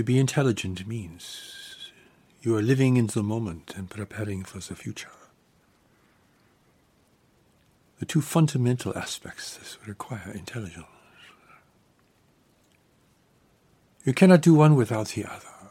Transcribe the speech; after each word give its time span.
To 0.00 0.04
be 0.04 0.18
intelligent 0.18 0.86
means 0.86 1.90
you 2.40 2.56
are 2.56 2.62
living 2.62 2.96
in 2.96 3.08
the 3.08 3.22
moment 3.22 3.74
and 3.76 3.90
preparing 3.90 4.44
for 4.44 4.58
the 4.58 4.74
future. 4.74 5.10
The 7.98 8.06
two 8.06 8.22
fundamental 8.22 8.96
aspects 8.96 9.58
that 9.58 9.86
require 9.86 10.32
intelligence. 10.32 10.86
You 14.06 14.14
cannot 14.14 14.40
do 14.40 14.54
one 14.54 14.74
without 14.74 15.08
the 15.08 15.26
other. 15.26 15.68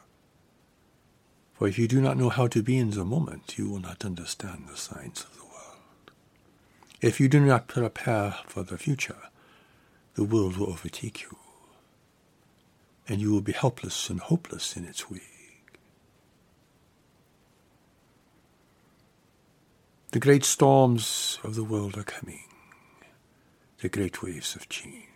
For 1.55 1.67
if 1.67 1.79
you 1.79 1.87
do 1.87 1.99
not 1.99 2.15
know 2.15 2.29
how 2.29 2.45
to 2.49 2.61
be 2.61 2.77
in 2.77 2.91
the 2.91 3.03
moment, 3.03 3.57
you 3.57 3.67
will 3.67 3.79
not 3.79 4.05
understand 4.05 4.65
the 4.67 4.77
signs 4.77 5.23
of 5.23 5.35
the 5.37 5.43
world. 5.45 6.11
If 7.01 7.19
you 7.19 7.29
do 7.29 7.39
not 7.39 7.67
prepare 7.67 8.35
for 8.45 8.61
the 8.61 8.77
future, 8.77 9.31
the 10.13 10.23
world 10.23 10.57
will 10.57 10.69
overtake 10.69 11.23
you, 11.23 11.35
and 13.09 13.19
you 13.19 13.31
will 13.31 13.41
be 13.41 13.51
helpless 13.51 14.09
and 14.09 14.19
hopeless 14.19 14.77
in 14.77 14.85
its 14.85 15.09
wake. 15.09 15.23
The 20.11 20.19
great 20.19 20.43
storms 20.43 21.39
of 21.43 21.55
the 21.55 21.63
world 21.63 21.97
are 21.97 22.03
coming, 22.03 22.45
the 23.81 23.89
great 23.89 24.23
waves 24.23 24.55
of 24.55 24.69
change, 24.69 25.07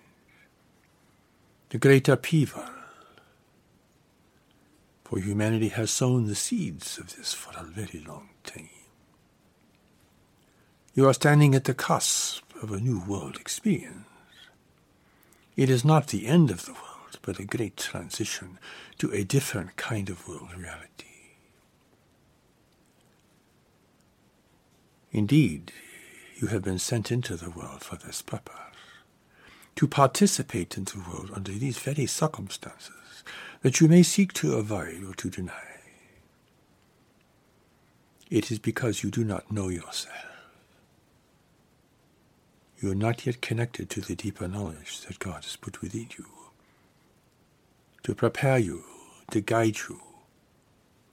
the 1.70 1.78
great 1.78 2.08
upheaval 2.08 2.66
for 5.04 5.20
humanity 5.20 5.70
has 5.70 5.92
sown 5.92 6.26
the 6.26 6.34
seeds 6.34 6.98
of 6.98 7.16
this 7.16 7.34
for 7.34 7.54
a 7.56 7.64
very 7.64 8.04
long 8.08 8.30
time. 8.44 8.70
You 10.96 11.08
are 11.08 11.14
standing 11.14 11.54
at 11.54 11.66
the 11.66 11.74
cusp 11.74 12.44
of 12.62 12.72
a 12.72 12.80
new 12.80 13.00
world 13.00 13.36
experience. 13.36 14.08
It 15.56 15.70
is 15.70 15.86
not 15.86 16.08
the 16.08 16.26
end 16.26 16.50
of 16.50 16.66
the 16.66 16.74
world, 16.74 16.93
but 17.22 17.40
a 17.40 17.46
great 17.46 17.78
transition 17.78 18.60
to 18.98 19.12
a 19.12 19.24
different 19.24 19.76
kind 19.76 20.10
of 20.10 20.28
world 20.28 20.56
reality. 20.58 21.06
Indeed, 25.12 25.72
you 26.38 26.48
have 26.48 26.64
been 26.64 26.80
sent 26.80 27.12
into 27.12 27.36
the 27.36 27.52
world 27.52 27.84
for 27.84 27.96
this 27.96 28.22
purpose, 28.22 28.56
to 29.76 29.88
participate 29.88 30.78
in 30.78 30.86
the 30.86 31.04
world 31.08 31.32
under 31.34 31.52
these 31.52 31.78
very 31.78 32.06
circumstances 32.06 33.24
that 33.62 33.80
you 33.80 33.88
may 33.88 34.04
seek 34.04 34.34
to 34.34 34.56
avoid 34.56 35.04
or 35.04 35.14
to 35.16 35.30
deny. 35.30 35.80
It 38.30 38.52
is 38.52 38.60
because 38.60 39.04
you 39.04 39.12
do 39.12 39.24
not 39.24 39.52
know 39.52 39.70
yourself. 39.70 40.18
You 42.82 42.92
are 42.92 42.96
not 42.96 43.26
yet 43.26 43.42
connected 43.42 43.90
to 43.92 44.02
the 44.02 44.16
deeper 44.16 44.48
knowledge 44.48 45.02
that 45.02 45.20
God 45.20 45.44
has 45.44 45.56
put 45.56 45.82
within 45.82 46.10
you 46.18 46.26
to 48.04 48.14
prepare 48.14 48.58
you, 48.58 48.84
to 49.32 49.42
guide 49.42 49.78
you, 49.90 50.00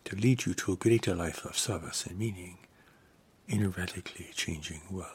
to 0.04 0.16
lead 0.16 0.44
you 0.44 0.54
to 0.54 0.72
a 0.72 0.76
greater 0.76 1.14
life 1.14 1.44
of 1.44 1.56
service 1.56 2.04
and 2.06 2.18
meaning 2.18 2.58
in 3.48 3.62
a 3.62 3.68
radically 3.68 4.28
changing 4.34 4.80
world. 4.90 5.06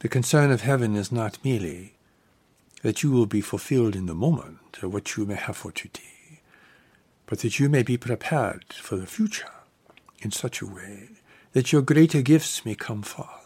The 0.00 0.08
concern 0.08 0.50
of 0.52 0.60
heaven 0.60 0.94
is 0.94 1.10
not 1.10 1.44
merely 1.44 1.94
that 2.82 3.02
you 3.02 3.10
will 3.10 3.26
be 3.26 3.40
fulfilled 3.40 3.96
in 3.96 4.06
the 4.06 4.14
moment 4.14 4.78
of 4.82 4.92
what 4.92 5.16
you 5.16 5.26
may 5.26 5.34
have 5.34 5.56
for 5.56 5.72
today, 5.72 6.40
but 7.26 7.40
that 7.40 7.58
you 7.58 7.68
may 7.68 7.82
be 7.82 7.96
prepared 7.96 8.64
for 8.72 8.96
the 8.96 9.06
future 9.06 9.50
in 10.20 10.30
such 10.30 10.60
a 10.60 10.66
way 10.66 11.08
that 11.52 11.72
your 11.72 11.82
greater 11.82 12.22
gifts 12.22 12.64
may 12.64 12.74
come 12.74 13.02
forth, 13.02 13.37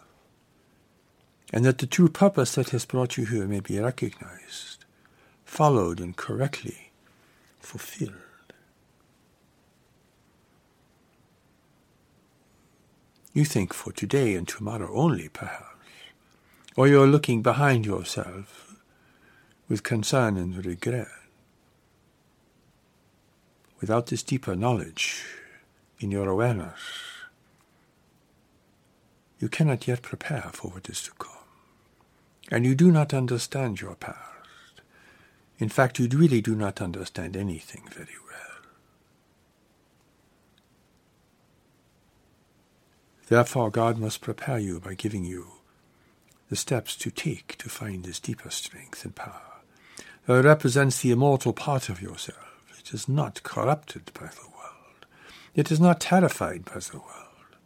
and 1.53 1.65
that 1.65 1.79
the 1.79 1.87
true 1.87 2.09
purpose 2.09 2.55
that 2.55 2.71
has 2.71 2.85
brought 2.85 3.17
you 3.17 3.27
here 3.27 3.47
may 3.47 3.61
be 3.61 3.79
recognized, 3.79 4.85
followed, 5.45 6.01
and 6.01 6.17
correctly 6.17 6.91
fulfilled. 7.61 8.15
You 13.35 13.45
think 13.45 13.73
for 13.73 13.93
today 13.93 14.35
and 14.35 14.49
tomorrow 14.49 14.91
only, 14.95 15.29
perhaps 15.29 15.73
or 16.77 16.89
you're 16.89 17.07
looking 17.07 17.43
behind 17.43 17.85
yourself 17.85 18.77
with 19.69 19.83
concern 19.83 20.37
and 20.37 20.65
regret. 20.65 21.09
Without 23.81 24.07
this 24.07 24.23
deeper 24.23 24.55
knowledge 24.55 25.25
in 25.99 26.11
your 26.11 26.29
awareness, 26.29 26.81
you 29.39 29.49
cannot 29.49 29.89
yet 29.89 30.03
prepare 30.03 30.51
for 30.53 30.71
what 30.71 30.89
is 30.89 31.03
to 31.03 31.11
come. 31.13 31.32
And 32.53 32.67
you 32.67 32.75
do 32.75 32.93
not 32.93 33.15
understand 33.15 33.81
your 33.81 33.95
past. 33.95 34.83
In 35.59 35.71
fact, 35.71 35.99
you 35.99 36.07
really 36.07 36.43
do 36.43 36.55
not 36.55 36.83
understand 36.83 37.35
anything 37.35 37.85
very 37.91 38.19
well. 38.27 38.63
Therefore, 43.29 43.71
God 43.71 43.97
must 43.97 44.21
prepare 44.21 44.59
you 44.59 44.81
by 44.81 44.93
giving 44.93 45.25
you 45.25 45.47
the 46.51 46.57
steps 46.57 46.95
to 46.97 47.11
take 47.11 47.57
to 47.57 47.71
find 47.71 48.05
this 48.05 48.21
deeper 48.21 48.51
strength 48.51 49.03
and 49.07 49.15
power. 49.15 49.63
It 50.29 50.45
represents 50.45 51.01
the 51.01 51.11
immortal 51.11 51.55
part 51.55 51.89
of 51.89 52.03
yourself, 52.03 52.67
it 52.79 52.93
is 52.93 53.09
not 53.09 53.43
corrupted 53.43 54.13
by 54.13 54.27
the 54.27 54.47
world. 54.55 55.07
It 55.55 55.73
is 55.73 55.81
not 55.81 56.01
terrified 56.01 56.67
by 56.67 56.81
the 56.81 56.99
world. 56.99 57.57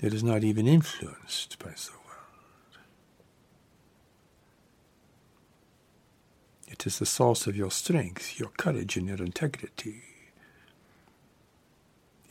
It 0.00 0.14
is 0.14 0.24
not 0.24 0.42
even 0.42 0.66
influenced 0.66 1.58
by 1.58 1.72
the 1.72 1.90
world. 1.90 1.99
It 6.70 6.86
is 6.86 6.98
the 6.98 7.06
source 7.06 7.46
of 7.46 7.56
your 7.56 7.70
strength, 7.70 8.38
your 8.38 8.50
courage, 8.56 8.96
and 8.96 9.08
your 9.08 9.18
integrity. 9.18 10.02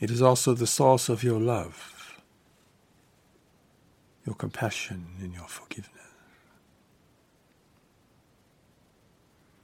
It 0.00 0.10
is 0.10 0.22
also 0.22 0.54
the 0.54 0.66
source 0.66 1.08
of 1.08 1.22
your 1.22 1.38
love 1.38 2.00
your 4.26 4.34
compassion 4.34 5.06
and 5.20 5.32
your 5.32 5.48
forgiveness. 5.48 5.90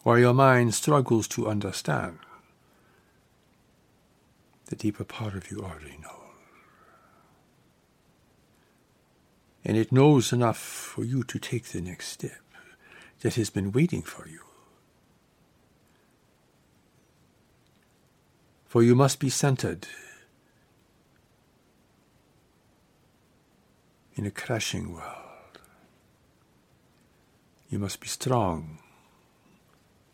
While 0.03 0.19
your 0.19 0.35
mind 0.35 0.75
struggles 0.75 1.29
to 1.29 1.49
understand, 1.49 2.19
the 4.67 4.77
deeper 4.77 5.05
part 5.05 5.35
of 5.35 5.51
you 5.51 5.61
already 5.61 5.99
knows. 6.03 6.13
And 9.65 9.77
it 9.77 9.93
knows 9.93 10.33
enough 10.33 10.59
for 10.59 11.05
you 11.05 11.23
to 11.25 11.39
take 11.39 11.67
the 11.67 11.81
next 11.81 12.09
step 12.09 12.43
that 13.21 13.35
has 13.35 13.51
been 13.51 13.73
waiting 13.73 14.03
for 14.03 14.29
you. 14.29 14.46
For 18.77 18.83
you 18.83 18.95
must 18.95 19.21
be 19.21 19.31
centered 19.31 19.89
in 24.15 24.27
a 24.27 24.31
crashing 24.31 24.93
world. 24.93 25.61
You 27.71 27.79
must 27.79 28.01
be 28.01 28.07
strong. 28.07 28.81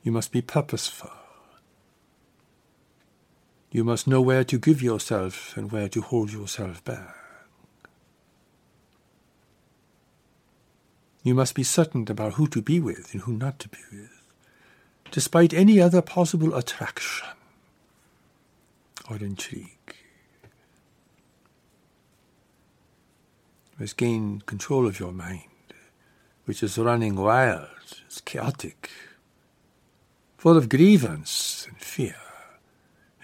You 0.05 0.13
must 0.13 0.31
be 0.31 0.43
purposeful. 0.43 1.11
You 3.73 3.83
must 3.83 4.07
know 4.07 4.21
where 4.21 4.45
to 4.45 4.61
give 4.61 4.81
yourself 4.81 5.57
and 5.57 5.73
where 5.73 5.89
to 5.89 6.01
hold 6.01 6.33
yourself 6.33 6.85
back. 6.85 7.17
You 11.25 11.35
must 11.35 11.57
be 11.57 11.65
certain 11.65 12.07
about 12.09 12.35
who 12.35 12.47
to 12.47 12.63
be 12.63 12.79
with 12.79 13.13
and 13.13 13.23
who 13.23 13.33
not 13.33 13.59
to 13.59 13.69
be 13.69 13.81
with, 13.91 14.23
despite 15.11 15.53
any 15.53 15.81
other 15.81 16.01
possible 16.01 16.55
attraction 16.55 17.27
or 19.13 19.17
intrigue. 19.25 19.69
must 23.79 23.97
gain 23.97 24.41
control 24.47 24.87
of 24.87 25.01
your 25.01 25.11
mind, 25.13 25.75
which 26.45 26.63
is 26.63 26.79
running 26.79 27.17
wild, 27.17 27.69
it's 28.07 28.21
chaotic, 28.21 28.91
full 30.39 30.57
of 30.57 30.69
grievance 30.69 31.67
and 31.69 31.77
fear 31.79 32.15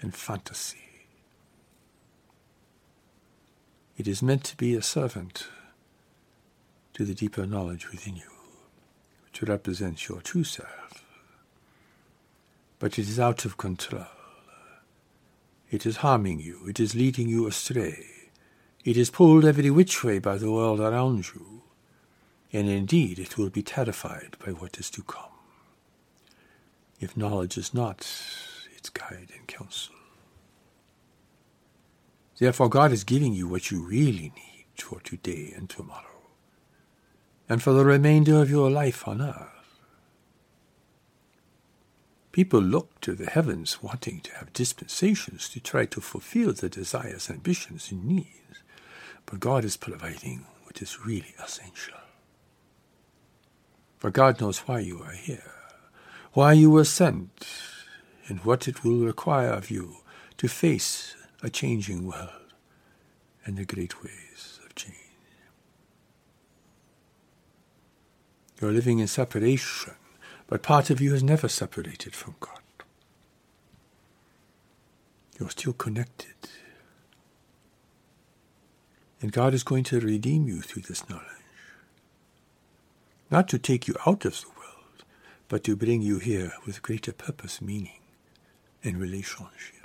and 0.01 0.13
fantasy. 0.13 0.77
It 3.97 4.05
is 4.05 4.21
meant 4.21 4.43
to 4.45 4.57
be 4.57 4.75
a 4.75 4.81
servant 4.81 5.47
to 6.93 7.05
the 7.05 7.15
deeper 7.15 7.45
knowledge 7.45 7.89
within 7.89 8.17
you, 8.17 8.31
which 9.23 9.41
represents 9.43 10.09
your 10.09 10.19
true 10.19 10.43
self. 10.43 11.05
But 12.79 12.99
it 12.99 13.07
is 13.07 13.19
out 13.19 13.45
of 13.45 13.57
control. 13.57 14.18
It 15.71 15.85
is 15.85 15.97
harming 15.97 16.39
you. 16.39 16.67
It 16.67 16.79
is 16.79 16.95
leading 16.95 17.29
you 17.29 17.47
astray. 17.47 18.05
It 18.83 18.97
is 18.97 19.09
pulled 19.09 19.45
every 19.45 19.69
which 19.69 20.03
way 20.03 20.19
by 20.19 20.37
the 20.37 20.51
world 20.51 20.79
around 20.79 21.27
you, 21.35 21.63
and 22.51 22.67
indeed 22.67 23.19
it 23.19 23.37
will 23.37 23.49
be 23.49 23.61
terrified 23.61 24.35
by 24.43 24.51
what 24.51 24.79
is 24.79 24.89
to 24.91 25.03
come, 25.03 25.31
if 26.99 27.15
knowledge 27.15 27.57
is 27.57 27.73
not 27.73 27.99
its 28.75 28.89
guide 28.89 29.29
and 29.37 29.47
counsel. 29.47 29.93
Therefore, 32.39 32.69
God 32.69 32.91
is 32.93 33.03
giving 33.03 33.33
you 33.33 33.47
what 33.47 33.69
you 33.69 33.85
really 33.85 34.31
need 34.35 34.65
for 34.77 35.01
today 35.01 35.53
and 35.55 35.69
tomorrow, 35.69 36.05
and 37.49 37.61
for 37.61 37.73
the 37.73 37.85
remainder 37.85 38.41
of 38.41 38.49
your 38.49 38.71
life 38.71 39.07
on 39.07 39.21
earth. 39.21 39.58
People 42.31 42.61
look 42.61 43.01
to 43.01 43.13
the 43.13 43.29
heavens 43.29 43.81
wanting 43.81 44.21
to 44.21 44.33
have 44.35 44.53
dispensations 44.53 45.49
to 45.49 45.59
try 45.59 45.85
to 45.85 45.99
fulfill 46.01 46.53
their 46.53 46.69
desires, 46.69 47.29
ambitions, 47.29 47.91
and 47.91 48.05
needs, 48.05 48.61
but 49.25 49.39
God 49.39 49.65
is 49.65 49.77
providing 49.77 50.45
what 50.63 50.81
is 50.81 51.05
really 51.05 51.33
essential. 51.43 51.97
For 53.97 54.11
God 54.11 54.39
knows 54.39 54.59
why 54.59 54.79
you 54.79 55.01
are 55.01 55.11
here, 55.11 55.51
why 56.33 56.53
you 56.53 56.69
were 56.69 56.85
sent, 56.85 57.47
and 58.27 58.39
what 58.45 58.67
it 58.67 58.83
will 58.83 59.03
require 59.03 59.49
of 59.49 59.71
you 59.71 59.97
to 60.37 60.47
face 60.47 61.15
a 61.41 61.49
changing 61.49 62.05
world 62.05 62.53
and 63.43 63.57
the 63.57 63.65
great 63.65 64.03
waves 64.03 64.59
of 64.63 64.75
change. 64.75 64.95
You're 68.61 68.71
living 68.71 68.99
in 68.99 69.07
separation, 69.07 69.93
but 70.49 70.63
part 70.63 70.89
of 70.89 70.99
you 70.99 71.13
is 71.13 71.21
never 71.21 71.47
separated 71.47 72.15
from 72.15 72.35
God. 72.39 72.59
You're 75.39 75.51
still 75.51 75.73
connected. 75.73 76.33
And 79.21 79.31
God 79.31 79.53
is 79.53 79.63
going 79.63 79.83
to 79.85 79.99
redeem 79.99 80.47
you 80.47 80.61
through 80.61 80.81
this 80.83 81.07
knowledge. 81.07 81.25
Not 83.29 83.47
to 83.49 83.59
take 83.59 83.87
you 83.87 83.93
out 84.07 84.25
of 84.25 84.41
the 84.41 84.47
world, 84.47 85.03
but 85.49 85.63
to 85.65 85.75
bring 85.75 86.01
you 86.01 86.17
here 86.17 86.53
with 86.65 86.81
greater 86.81 87.13
purpose, 87.13 87.61
meaning, 87.61 87.99
and 88.83 88.97
relationship. 88.97 89.75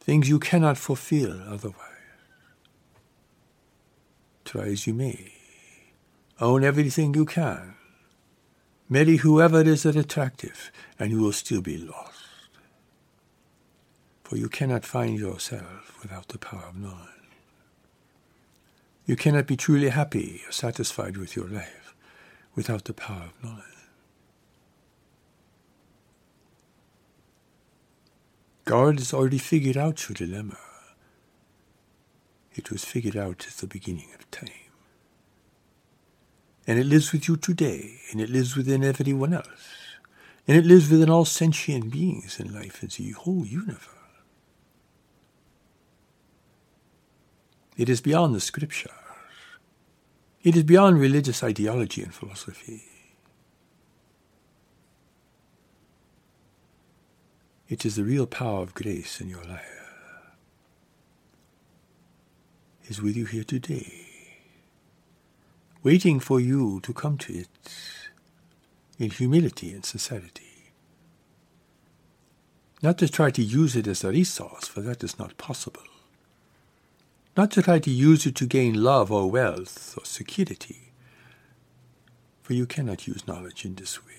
Things 0.00 0.28
you 0.28 0.40
cannot 0.40 0.78
fulfill 0.78 1.40
otherwise. 1.46 1.76
Try 4.44 4.62
as 4.62 4.88
you 4.88 4.94
may. 4.94 5.41
Own 6.42 6.64
everything 6.64 7.14
you 7.14 7.24
can. 7.24 7.74
Marry 8.88 9.18
whoever 9.18 9.60
is 9.60 9.86
attractive, 9.86 10.72
and 10.98 11.12
you 11.12 11.20
will 11.20 11.32
still 11.32 11.62
be 11.62 11.78
lost. 11.78 12.18
For 14.24 14.36
you 14.36 14.48
cannot 14.48 14.84
find 14.84 15.16
yourself 15.16 15.96
without 16.02 16.26
the 16.28 16.38
power 16.38 16.64
of 16.68 16.76
knowledge. 16.76 17.08
You 19.06 19.14
cannot 19.14 19.46
be 19.46 19.56
truly 19.56 19.90
happy 19.90 20.42
or 20.44 20.50
satisfied 20.50 21.16
with 21.16 21.36
your 21.36 21.46
life 21.46 21.94
without 22.56 22.86
the 22.86 22.92
power 22.92 23.30
of 23.30 23.44
knowledge. 23.44 23.86
God 28.64 28.98
has 28.98 29.14
already 29.14 29.38
figured 29.38 29.76
out 29.76 30.08
your 30.08 30.14
dilemma. 30.14 30.58
It 32.56 32.72
was 32.72 32.84
figured 32.84 33.16
out 33.16 33.46
at 33.46 33.54
the 33.58 33.68
beginning 33.68 34.08
of 34.18 34.28
time. 34.32 34.61
And 36.66 36.78
it 36.78 36.86
lives 36.86 37.12
with 37.12 37.28
you 37.28 37.36
today, 37.36 37.98
and 38.10 38.20
it 38.20 38.30
lives 38.30 38.56
within 38.56 38.84
everyone 38.84 39.34
else. 39.34 39.46
And 40.46 40.56
it 40.56 40.64
lives 40.64 40.90
within 40.90 41.10
all 41.10 41.24
sentient 41.24 41.90
beings 41.90 42.38
in 42.38 42.52
life 42.52 42.82
in 42.82 42.88
the 42.88 43.12
whole 43.12 43.44
universe. 43.44 43.88
It 47.76 47.88
is 47.88 48.00
beyond 48.00 48.34
the 48.34 48.40
scriptures. 48.40 48.92
It 50.42 50.56
is 50.56 50.64
beyond 50.64 50.98
religious 50.98 51.42
ideology 51.42 52.02
and 52.02 52.12
philosophy. 52.12 52.82
It 57.68 57.86
is 57.86 57.96
the 57.96 58.04
real 58.04 58.26
power 58.26 58.62
of 58.62 58.74
grace 58.74 59.20
in 59.20 59.28
your 59.28 59.44
life. 59.44 59.80
Is 62.88 63.00
with 63.00 63.16
you 63.16 63.24
here 63.24 63.44
today, 63.44 64.11
waiting 65.82 66.20
for 66.20 66.40
you 66.40 66.80
to 66.80 66.92
come 66.92 67.18
to 67.18 67.32
it 67.32 67.48
in 68.98 69.10
humility 69.10 69.72
and 69.72 69.84
sincerity. 69.84 70.72
Not 72.82 72.98
to 72.98 73.08
try 73.08 73.30
to 73.30 73.42
use 73.42 73.76
it 73.76 73.86
as 73.86 74.02
a 74.02 74.10
resource, 74.10 74.66
for 74.66 74.80
that 74.80 75.04
is 75.04 75.18
not 75.18 75.36
possible. 75.38 75.82
Not 77.36 77.50
to 77.52 77.62
try 77.62 77.78
to 77.78 77.90
use 77.90 78.26
it 78.26 78.34
to 78.36 78.46
gain 78.46 78.82
love 78.82 79.10
or 79.10 79.30
wealth 79.30 79.96
or 79.96 80.04
security, 80.04 80.92
for 82.42 82.54
you 82.54 82.66
cannot 82.66 83.06
use 83.06 83.26
knowledge 83.26 83.64
in 83.64 83.76
this 83.76 84.04
way. 84.04 84.12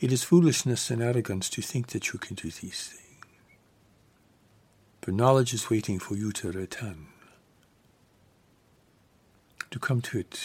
It 0.00 0.12
is 0.12 0.22
foolishness 0.24 0.90
and 0.90 1.02
arrogance 1.02 1.48
to 1.50 1.62
think 1.62 1.88
that 1.88 2.12
you 2.12 2.18
can 2.18 2.34
do 2.34 2.50
these 2.50 2.88
things. 2.88 3.03
But 5.04 5.12
knowledge 5.12 5.52
is 5.52 5.68
waiting 5.68 5.98
for 5.98 6.16
you 6.16 6.32
to 6.32 6.50
return, 6.50 7.08
to 9.70 9.78
come 9.78 10.00
to 10.00 10.20
it 10.20 10.40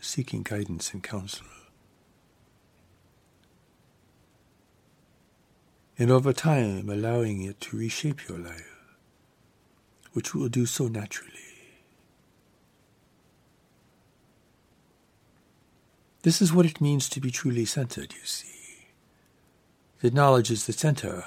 seeking 0.00 0.42
guidance 0.42 0.92
and 0.92 1.00
counsel. 1.00 1.46
And 5.96 6.10
over 6.10 6.32
time, 6.32 6.88
allowing 6.88 7.42
it 7.42 7.60
to 7.60 7.76
reshape 7.76 8.28
your 8.28 8.38
life, 8.38 8.96
which 10.12 10.34
will 10.34 10.48
do 10.48 10.66
so 10.66 10.88
naturally. 10.88 11.30
This 16.22 16.42
is 16.42 16.52
what 16.52 16.66
it 16.66 16.80
means 16.80 17.08
to 17.10 17.20
be 17.20 17.30
truly 17.30 17.64
centered, 17.64 18.12
you 18.12 18.24
see 18.24 18.48
that 20.00 20.14
knowledge 20.14 20.50
is 20.50 20.66
the 20.66 20.72
center 20.72 21.24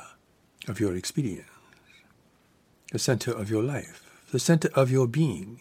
of 0.67 0.79
your 0.79 0.95
experience, 0.95 1.52
the 2.93 2.99
center 2.99 3.31
of 3.31 3.49
your 3.49 3.63
life, 3.63 4.21
the 4.31 4.39
center 4.39 4.69
of 4.75 4.91
your 4.91 5.07
being, 5.07 5.59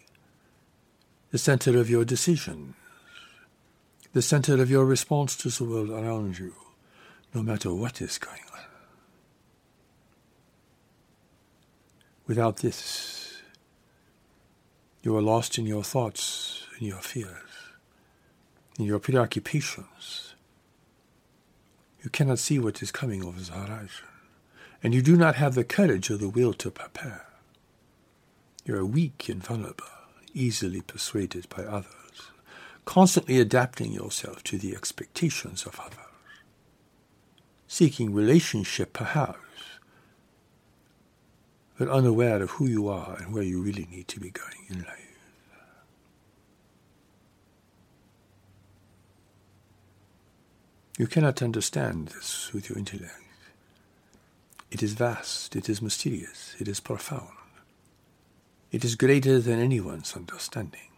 the 1.31 1.39
center 1.39 1.79
of 1.79 1.89
your 1.89 2.05
decisions, 2.05 2.75
the 4.13 4.21
center 4.21 4.61
of 4.61 4.71
your 4.71 4.85
response 4.85 5.35
to 5.35 5.49
the 5.49 5.65
world 5.65 5.89
around 5.89 6.39
you, 6.39 6.55
no 7.33 7.43
matter 7.43 7.75
what 7.75 8.03
is 8.03 8.19
going 8.19 8.43
on. 8.53 8.61
Without 12.27 12.59
this, 12.59 13.41
you 15.03 15.17
are 15.17 15.23
lost 15.23 15.57
in 15.57 15.65
your 15.65 15.83
thoughts, 15.83 16.67
in 16.81 16.87
your 16.87 17.01
fears, 17.01 17.73
in 18.79 18.85
your 18.85 18.99
preoccupations, 18.99 20.35
you 22.05 22.11
cannot 22.11 22.39
see 22.39 22.59
what 22.59 22.83
is 22.83 22.93
coming 22.93 23.25
over 23.25 23.41
the 23.41 23.53
horizon, 23.53 24.12
and 24.83 24.93
you 24.95 25.03
do 25.03 25.17
not 25.17 25.37
have 25.37 25.55
the 25.55 25.65
courage 25.65 26.11
or 26.11 26.17
the 26.17 26.29
will 26.29 26.53
to 26.55 26.71
prepare. 26.71 27.27
You 28.65 28.77
are 28.77 28.85
weak 28.85 29.29
and 29.29 29.45
vulnerable, 29.45 29.85
easily 30.35 30.81
persuaded 30.81 31.49
by 31.49 31.65
others, 31.65 32.31
constantly 32.85 33.39
adapting 33.39 33.93
yourself 33.93 34.43
to 34.45 34.59
the 34.59 34.75
expectations 34.75 35.65
of 35.65 35.79
others, 35.79 35.99
seeking 37.69 38.13
relationship 38.13 38.93
perhaps, 38.93 39.39
but 41.79 41.89
unaware 41.89 42.43
of 42.43 42.51
who 42.53 42.67
you 42.67 42.89
are 42.89 43.17
and 43.17 43.33
where 43.33 43.43
you 43.43 43.61
really 43.63 43.89
need 43.91 44.09
to 44.09 44.21
be 44.21 44.31
going 44.31 44.67
in 44.69 44.79
life. 44.85 44.99
You 50.99 51.07
cannot 51.07 51.43
understand 51.43 52.09
this 52.09 52.53
with 52.53 52.69
your 52.69 52.79
intellect. 52.79 53.22
It 54.73 54.83
is 54.83 54.95
vast, 54.95 55.55
it 55.55 55.69
is 55.69 55.83
mysterious, 55.83 56.57
it 56.59 56.67
is 56.67 56.81
profound. 56.81 57.29
It 58.71 58.87
is 58.87 58.95
greater 58.95 59.39
than 59.39 59.61
anyone's 59.61 60.17
understanding. 60.17 60.89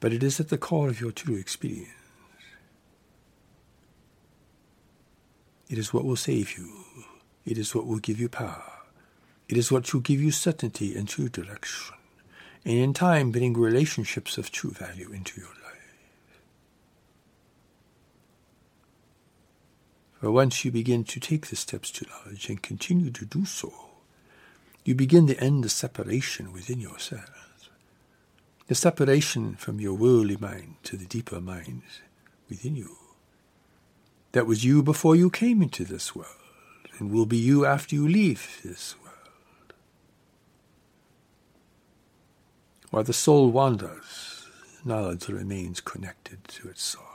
But 0.00 0.12
it 0.12 0.24
is 0.24 0.40
at 0.40 0.48
the 0.48 0.58
core 0.58 0.88
of 0.88 1.00
your 1.00 1.12
true 1.12 1.36
experience. 1.36 1.92
It 5.68 5.78
is 5.78 5.94
what 5.94 6.04
will 6.04 6.16
save 6.16 6.58
you. 6.58 6.68
It 7.46 7.58
is 7.58 7.76
what 7.76 7.86
will 7.86 8.00
give 8.00 8.18
you 8.18 8.28
power. 8.28 8.72
It 9.48 9.56
is 9.56 9.70
what 9.70 9.94
will 9.94 10.00
give 10.00 10.20
you 10.20 10.32
certainty 10.32 10.96
and 10.96 11.08
true 11.08 11.28
direction, 11.28 11.94
and 12.64 12.74
in 12.74 12.92
time 12.92 13.30
bring 13.30 13.54
relationships 13.54 14.36
of 14.36 14.50
true 14.50 14.72
value 14.72 15.12
into 15.12 15.40
your 15.40 15.50
life. 15.50 15.63
For 20.24 20.30
once 20.30 20.64
you 20.64 20.70
begin 20.70 21.04
to 21.04 21.20
take 21.20 21.48
the 21.48 21.54
steps 21.54 21.90
to 21.90 22.06
knowledge 22.08 22.48
and 22.48 22.62
continue 22.62 23.10
to 23.10 23.26
do 23.26 23.44
so, 23.44 23.74
you 24.82 24.94
begin 24.94 25.26
to 25.26 25.38
end 25.38 25.62
the 25.62 25.68
separation 25.68 26.50
within 26.50 26.80
yourself. 26.80 27.68
The 28.66 28.74
separation 28.74 29.54
from 29.56 29.80
your 29.80 29.92
worldly 29.92 30.38
mind 30.38 30.76
to 30.84 30.96
the 30.96 31.04
deeper 31.04 31.42
mind 31.42 31.82
within 32.48 32.74
you. 32.74 32.96
That 34.32 34.46
was 34.46 34.64
you 34.64 34.82
before 34.82 35.14
you 35.14 35.28
came 35.28 35.60
into 35.60 35.84
this 35.84 36.16
world, 36.16 36.30
and 36.98 37.10
will 37.10 37.26
be 37.26 37.36
you 37.36 37.66
after 37.66 37.94
you 37.94 38.08
leave 38.08 38.62
this 38.64 38.94
world. 39.04 39.74
While 42.88 43.04
the 43.04 43.12
soul 43.12 43.50
wanders, 43.50 44.46
knowledge 44.86 45.28
remains 45.28 45.82
connected 45.82 46.44
to 46.44 46.70
its 46.70 46.82
soul. 46.82 47.13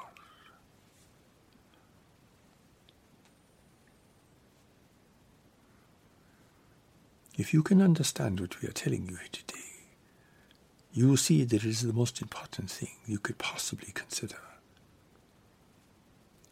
If 7.40 7.54
you 7.54 7.64
can 7.64 7.82
understand 7.82 8.42
what 8.42 8.62
we 8.62 8.68
are 8.68 8.74
telling 8.74 9.08
you 9.08 9.16
here 9.16 9.30
today, 9.32 9.88
you 10.92 11.08
will 11.08 11.16
see 11.16 11.46
that 11.46 11.64
it 11.64 11.70
is 11.70 11.84
the 11.84 11.94
most 11.94 12.22
important 12.22 12.70
thing 12.70 12.90
you 13.06 13.18
could 13.18 13.38
possibly 13.38 13.94
consider. 13.94 14.42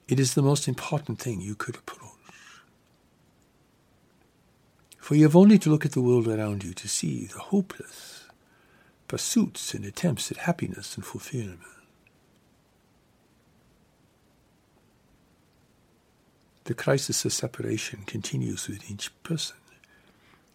It 0.08 0.17
is 0.17 0.34
the 0.34 0.41
most 0.41 0.65
important 0.65 1.20
thing 1.20 1.41
you 1.41 1.56
could 1.56 1.75
approach. 1.75 2.13
For 4.98 5.15
you 5.15 5.24
have 5.24 5.36
only 5.36 5.60
to 5.60 5.70
look 5.70 5.86
at 5.86 5.91
the 5.91 6.01
world 6.01 6.25
around 6.25 6.63
you 6.63 6.74
to 6.75 6.88
see 6.88 7.25
the 7.25 7.39
hopeless 7.39 8.24
pursuits 9.10 9.74
and 9.74 9.84
attempts 9.84 10.32
at 10.32 10.38
happiness 10.38 10.96
and 10.96 11.06
fulfillment. 11.06 11.60
The 16.63 16.74
crisis 16.74 17.25
of 17.25 17.34
separation 17.34 18.03
continues 18.06 18.70
with 18.70 18.89
each 18.89 19.12
person, 19.24 19.58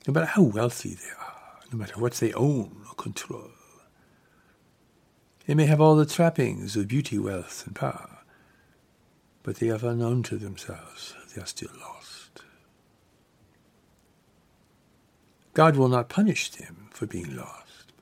no 0.07 0.13
matter 0.13 0.27
how 0.27 0.43
wealthy 0.43 0.95
they 0.95 1.11
are, 1.19 1.61
no 1.73 1.79
matter 1.79 1.99
what 2.01 2.15
they 2.15 2.33
own 2.33 2.83
or 2.89 2.95
control. 2.95 3.51
They 5.47 5.55
may 5.55 5.67
have 5.67 5.81
all 5.81 5.97
the 5.97 6.07
trappings 6.07 6.77
of 6.77 6.89
beauty, 6.89 7.19
wealth, 7.19 7.67
and 7.67 7.75
power, 7.75 8.19
but 9.43 9.57
they 9.57 9.67
have 9.67 9.85
unknown 9.85 10.23
to 10.25 10.37
themselves 10.37 11.15
they 11.35 11.43
are 11.43 11.47
still 11.47 11.71
lost. 11.81 12.43
God 15.55 15.77
will 15.77 15.89
not 15.89 16.09
punish 16.09 16.51
them 16.51 16.89
for 16.91 17.07
being 17.07 17.37
lost, 17.37 17.93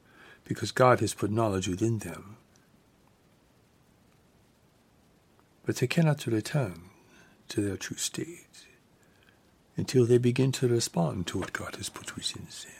because 0.45 0.73
God 0.73 1.00
has 1.00 1.14
put 1.14 1.30
knowledge 1.30 1.69
within 1.69 1.99
them. 1.99 2.37
But 5.64 5.76
they 5.76 5.87
cannot 5.87 6.26
return 6.26 6.90
to 7.49 7.61
their 7.61 7.76
true 7.76 7.97
state 7.97 8.66
until 9.76 10.04
they 10.04 10.18
begin 10.18 10.52
to 10.52 10.68
respond 10.68 11.26
to 11.26 11.38
what 11.38 11.52
God 11.52 11.76
has 11.76 11.88
put 11.88 12.16
within 12.16 12.42
them. 12.42 12.72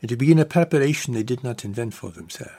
And 0.00 0.08
to 0.08 0.16
begin 0.16 0.38
a 0.38 0.44
preparation 0.44 1.14
they 1.14 1.22
did 1.22 1.42
not 1.42 1.64
invent 1.64 1.94
for 1.94 2.10
themselves. 2.10 2.52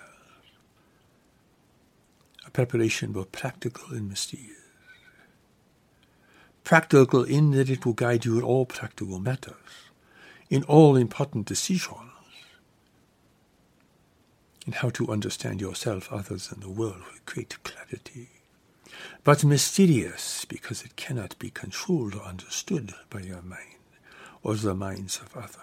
A 2.45 2.51
preparation 2.51 3.11
both 3.11 3.31
practical 3.31 3.93
and 3.93 4.09
mysterious. 4.09 4.55
Practical 6.63 7.23
in 7.23 7.51
that 7.51 7.69
it 7.69 7.85
will 7.85 7.93
guide 7.93 8.25
you 8.25 8.37
in 8.37 8.43
all 8.43 8.65
practical 8.65 9.19
matters, 9.19 9.55
in 10.49 10.63
all 10.63 10.95
important 10.95 11.45
decisions, 11.45 12.11
in 14.65 14.73
how 14.73 14.89
to 14.89 15.07
understand 15.07 15.61
yourself, 15.61 16.11
others, 16.11 16.51
and 16.51 16.61
the 16.61 16.69
world 16.69 17.01
with 17.11 17.25
great 17.25 17.57
clarity 17.63 18.38
but 19.23 19.43
mysterious 19.43 20.45
because 20.45 20.83
it 20.83 20.95
cannot 20.95 21.37
be 21.39 21.49
controlled 21.49 22.15
or 22.15 22.23
understood 22.23 22.93
by 23.09 23.21
your 23.21 23.41
mind 23.41 23.79
or 24.43 24.55
the 24.55 24.73
minds 24.73 25.19
of 25.19 25.35
others. 25.35 25.57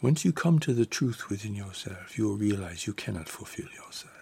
Once 0.00 0.24
you 0.24 0.32
come 0.32 0.60
to 0.60 0.72
the 0.72 0.86
truth 0.86 1.28
within 1.28 1.56
yourself, 1.56 2.16
you 2.16 2.24
will 2.28 2.36
realize 2.36 2.86
you 2.86 2.92
cannot 2.92 3.28
fulfill 3.28 3.66
yourself. 3.66 4.12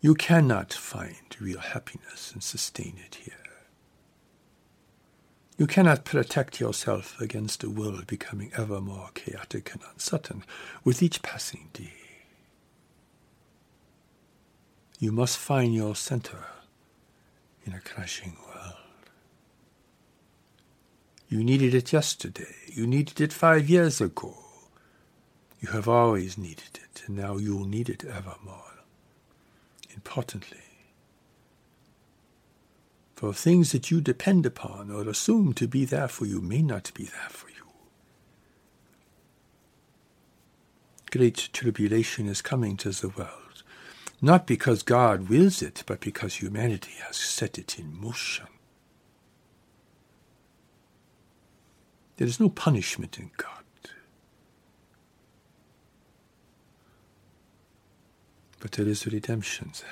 You 0.00 0.14
cannot 0.14 0.72
find 0.72 1.16
real 1.40 1.58
happiness 1.58 2.30
and 2.32 2.42
sustain 2.42 2.94
it 3.04 3.16
here. 3.16 3.34
You 5.58 5.66
cannot 5.66 6.04
protect 6.04 6.60
yourself 6.60 7.20
against 7.20 7.62
a 7.62 7.70
world 7.70 8.06
becoming 8.06 8.52
ever 8.56 8.80
more 8.80 9.10
chaotic 9.14 9.72
and 9.72 9.82
uncertain 9.92 10.44
with 10.82 11.02
each 11.02 11.22
passing 11.22 11.68
day. 11.72 12.01
You 15.02 15.10
must 15.10 15.36
find 15.36 15.74
your 15.74 15.96
center 15.96 16.46
in 17.64 17.72
a 17.72 17.80
crashing 17.80 18.36
world. 18.46 18.76
You 21.28 21.42
needed 21.42 21.74
it 21.74 21.92
yesterday. 21.92 22.54
You 22.68 22.86
needed 22.86 23.20
it 23.20 23.32
five 23.32 23.68
years 23.68 24.00
ago. 24.00 24.36
You 25.60 25.70
have 25.70 25.88
always 25.88 26.38
needed 26.38 26.74
it, 26.74 27.02
and 27.04 27.16
now 27.16 27.36
you 27.36 27.56
will 27.56 27.66
need 27.66 27.88
it 27.88 28.04
evermore. 28.04 28.84
Importantly, 29.92 30.68
for 33.16 33.32
things 33.34 33.72
that 33.72 33.90
you 33.90 34.00
depend 34.00 34.46
upon 34.46 34.88
or 34.88 35.08
assume 35.08 35.52
to 35.54 35.66
be 35.66 35.84
there 35.84 36.06
for 36.06 36.26
you 36.26 36.40
may 36.40 36.62
not 36.62 36.94
be 36.94 37.06
there 37.06 37.28
for 37.28 37.48
you. 37.48 37.66
Great 41.10 41.48
tribulation 41.52 42.28
is 42.28 42.40
coming 42.40 42.76
to 42.76 42.90
the 42.90 43.08
world 43.08 43.41
not 44.22 44.46
because 44.46 44.84
God 44.84 45.28
wills 45.28 45.62
it, 45.62 45.82
but 45.84 45.98
because 45.98 46.36
humanity 46.36 46.92
has 47.04 47.16
set 47.16 47.58
it 47.58 47.76
in 47.76 48.00
motion. 48.00 48.46
There 52.18 52.28
is 52.28 52.38
no 52.38 52.48
punishment 52.48 53.18
in 53.18 53.32
God. 53.36 53.48
But 58.60 58.70
there 58.72 58.86
is 58.86 59.08
redemption 59.08 59.72
there. 59.80 59.90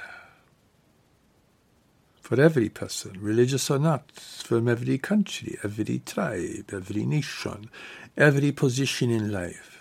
For 2.21 2.41
every 2.41 2.69
person, 2.69 3.17
religious 3.21 3.69
or 3.69 3.81
not, 3.81 4.13
from 4.13 4.69
every 4.69 4.99
country, 4.99 5.59
every 5.65 5.99
tribe, 6.07 6.71
every 6.73 7.05
nation, 7.05 7.69
every 8.17 8.53
position 8.53 9.11
in 9.11 9.33
life, 9.33 9.77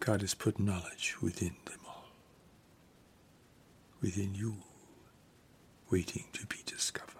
God 0.00 0.22
has 0.22 0.32
put 0.32 0.58
knowledge 0.58 1.16
within 1.20 1.54
them 1.66 1.77
within 4.00 4.34
you, 4.34 4.56
waiting 5.90 6.24
to 6.32 6.46
be 6.46 6.58
discovered. 6.66 7.14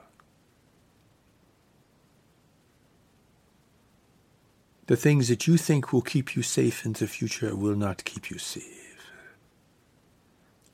The 4.87 4.97
things 4.97 5.29
that 5.29 5.47
you 5.47 5.59
think 5.59 5.93
will 5.93 6.03
keep 6.03 6.35
you 6.35 6.43
safe 6.43 6.87
in 6.87 6.95
the 6.95 7.07
future 7.07 7.55
will 7.55 7.77
not 7.77 8.05
keep 8.05 8.31
you 8.31 8.39
safe. 8.39 9.11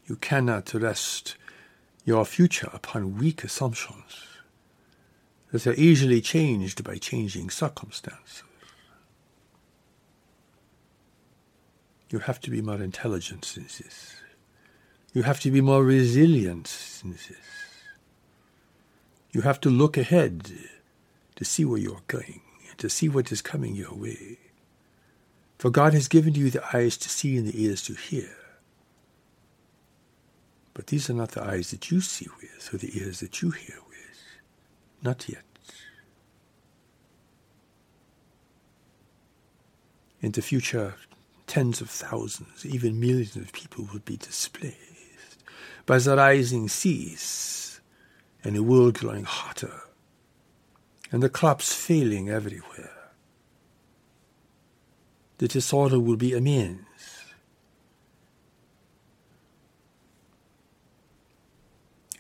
You 0.07 0.17
cannot 0.17 0.73
rest 0.73 1.37
your 2.05 2.25
future 2.25 2.71
upon 2.73 3.19
weak 3.19 3.43
assumptions 3.43 4.27
that 5.51 5.67
are 5.67 5.75
easily 5.75 6.21
changed 6.21 6.85
by 6.85 6.97
changing 6.97 7.51
circumstances. 7.51 8.43
You 12.11 12.21
have 12.21 12.41
to 12.43 12.51
be 12.51 12.63
more 12.63 12.81
intelligent 12.81 13.53
in 13.57 13.65
this. 13.65 14.15
You 15.15 15.23
have 15.23 15.39
to 15.41 15.51
be 15.53 15.61
more 15.61 15.85
resilient. 15.85 17.03
You 19.31 19.43
have 19.43 19.61
to 19.61 19.71
look 19.71 19.97
ahead 19.97 20.53
to 21.37 21.45
see 21.45 21.65
where 21.65 21.79
you're 21.79 22.03
going, 22.09 22.41
to 22.79 22.91
see 22.91 23.09
what 23.09 23.31
is 23.31 23.41
coming 23.41 23.77
your 23.77 23.95
way. 23.95 24.39
For 25.57 25.71
God 25.71 25.95
has 25.95 26.09
given 26.09 26.35
you 26.35 26.51
the 26.51 26.77
eyes 26.77 26.97
to 26.99 27.09
see 27.09 27.37
and 27.37 27.47
the 27.47 27.63
ears 27.63 27.83
to 27.83 27.95
hear. 27.95 28.29
But 30.75 30.89
these 30.89 31.09
are 31.09 31.15
not 31.15 31.31
the 31.31 31.45
eyes 31.45 31.71
that 31.71 31.93
you 31.93 32.01
see 32.01 32.27
with, 32.41 32.75
or 32.75 32.79
the 32.79 32.99
ears 32.99 33.21
that 33.21 33.41
you 33.41 33.53
hear 33.53 33.79
with. 33.89 34.21
Not 35.01 35.29
yet. 35.29 35.45
In 40.21 40.33
the 40.33 40.43
future, 40.43 40.95
tens 41.47 41.81
of 41.81 41.89
thousands, 41.89 42.67
even 42.67 42.99
millions 42.99 43.37
of 43.37 43.53
people 43.53 43.89
will 43.93 44.01
be 44.01 44.17
displaced 44.17 44.94
by 45.87 45.99
the 45.99 46.17
rising 46.17 46.69
seas 46.69 47.81
and 48.43 48.57
the 48.57 48.63
world 48.63 48.99
growing 48.99 49.25
hotter 49.25 49.83
and 51.11 51.23
the 51.23 51.29
crops 51.29 51.73
failing 51.73 52.29
everywhere. 52.29 52.91
The 55.39 55.49
disorder 55.49 56.01
will 56.01 56.17
be 56.17 56.33
immense. 56.33 56.81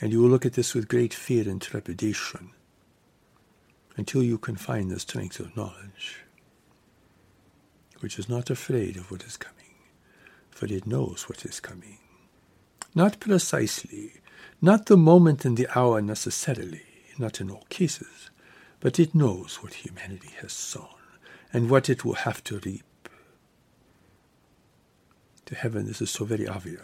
And 0.00 0.12
you 0.12 0.20
will 0.20 0.28
look 0.28 0.44
at 0.44 0.52
this 0.52 0.74
with 0.74 0.88
great 0.88 1.14
fear 1.14 1.48
and 1.48 1.60
trepidation 1.60 2.50
until 3.96 4.22
you 4.22 4.38
can 4.38 4.56
find 4.56 4.90
the 4.90 5.00
strength 5.00 5.40
of 5.40 5.56
knowledge, 5.56 6.24
which 8.00 8.18
is 8.18 8.28
not 8.28 8.50
afraid 8.50 8.96
of 8.96 9.10
what 9.10 9.24
is 9.24 9.36
coming, 9.36 9.74
for 10.50 10.66
it 10.66 10.86
knows 10.86 11.28
what 11.28 11.44
is 11.44 11.60
coming. 11.60 11.98
Not 12.94 13.18
precisely, 13.18 14.12
not 14.62 14.86
the 14.86 14.96
moment 14.96 15.44
and 15.44 15.56
the 15.56 15.68
hour 15.76 16.00
necessarily, 16.00 16.82
not 17.18 17.40
in 17.40 17.50
all 17.50 17.66
cases, 17.68 18.30
but 18.80 19.00
it 19.00 19.14
knows 19.14 19.56
what 19.62 19.74
humanity 19.74 20.30
has 20.40 20.52
sown 20.52 20.86
and 21.52 21.70
what 21.70 21.88
it 21.88 22.04
will 22.04 22.14
have 22.14 22.44
to 22.44 22.60
reap. 22.64 23.08
To 25.46 25.54
heaven, 25.54 25.86
this 25.86 26.00
is 26.00 26.10
so 26.10 26.24
very 26.24 26.46
obvious. 26.46 26.80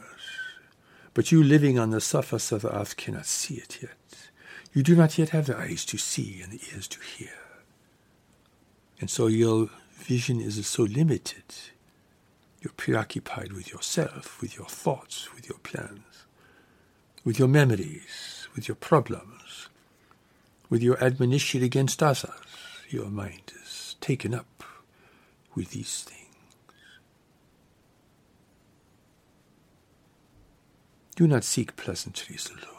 But 1.14 1.32
you 1.32 1.42
living 1.42 1.78
on 1.78 1.90
the 1.90 2.00
surface 2.00 2.52
of 2.52 2.62
the 2.62 2.76
earth 2.76 2.96
cannot 2.96 3.26
see 3.26 3.54
it 3.54 3.82
yet. 3.82 4.30
You 4.72 4.82
do 4.82 4.94
not 4.94 5.18
yet 5.18 5.30
have 5.30 5.46
the 5.46 5.56
eyes 5.56 5.84
to 5.86 5.98
see 5.98 6.40
and 6.42 6.52
the 6.52 6.60
ears 6.72 6.86
to 6.88 7.00
hear. 7.00 7.32
And 9.00 9.10
so 9.10 9.26
your 9.26 9.70
vision 9.92 10.40
is 10.40 10.64
so 10.66 10.82
limited 10.82 11.44
you're 12.60 12.72
preoccupied 12.76 13.52
with 13.52 13.72
yourself, 13.72 14.40
with 14.40 14.56
your 14.56 14.66
thoughts, 14.66 15.34
with 15.34 15.48
your 15.48 15.58
plans, 15.58 16.26
with 17.24 17.38
your 17.38 17.48
memories, 17.48 18.48
with 18.54 18.68
your 18.68 18.74
problems, 18.74 19.68
with 20.68 20.82
your 20.82 21.02
admonition 21.02 21.62
against 21.62 22.02
others. 22.02 22.30
Your 22.88 23.06
mind 23.06 23.52
is 23.62 23.96
taken 24.00 24.34
up 24.34 24.62
with 25.54 25.70
these 25.70 26.02
things. 26.02 26.16
Do 31.16 31.26
not 31.26 31.44
seek 31.44 31.76
pleasantries 31.76 32.48
alone. 32.48 32.76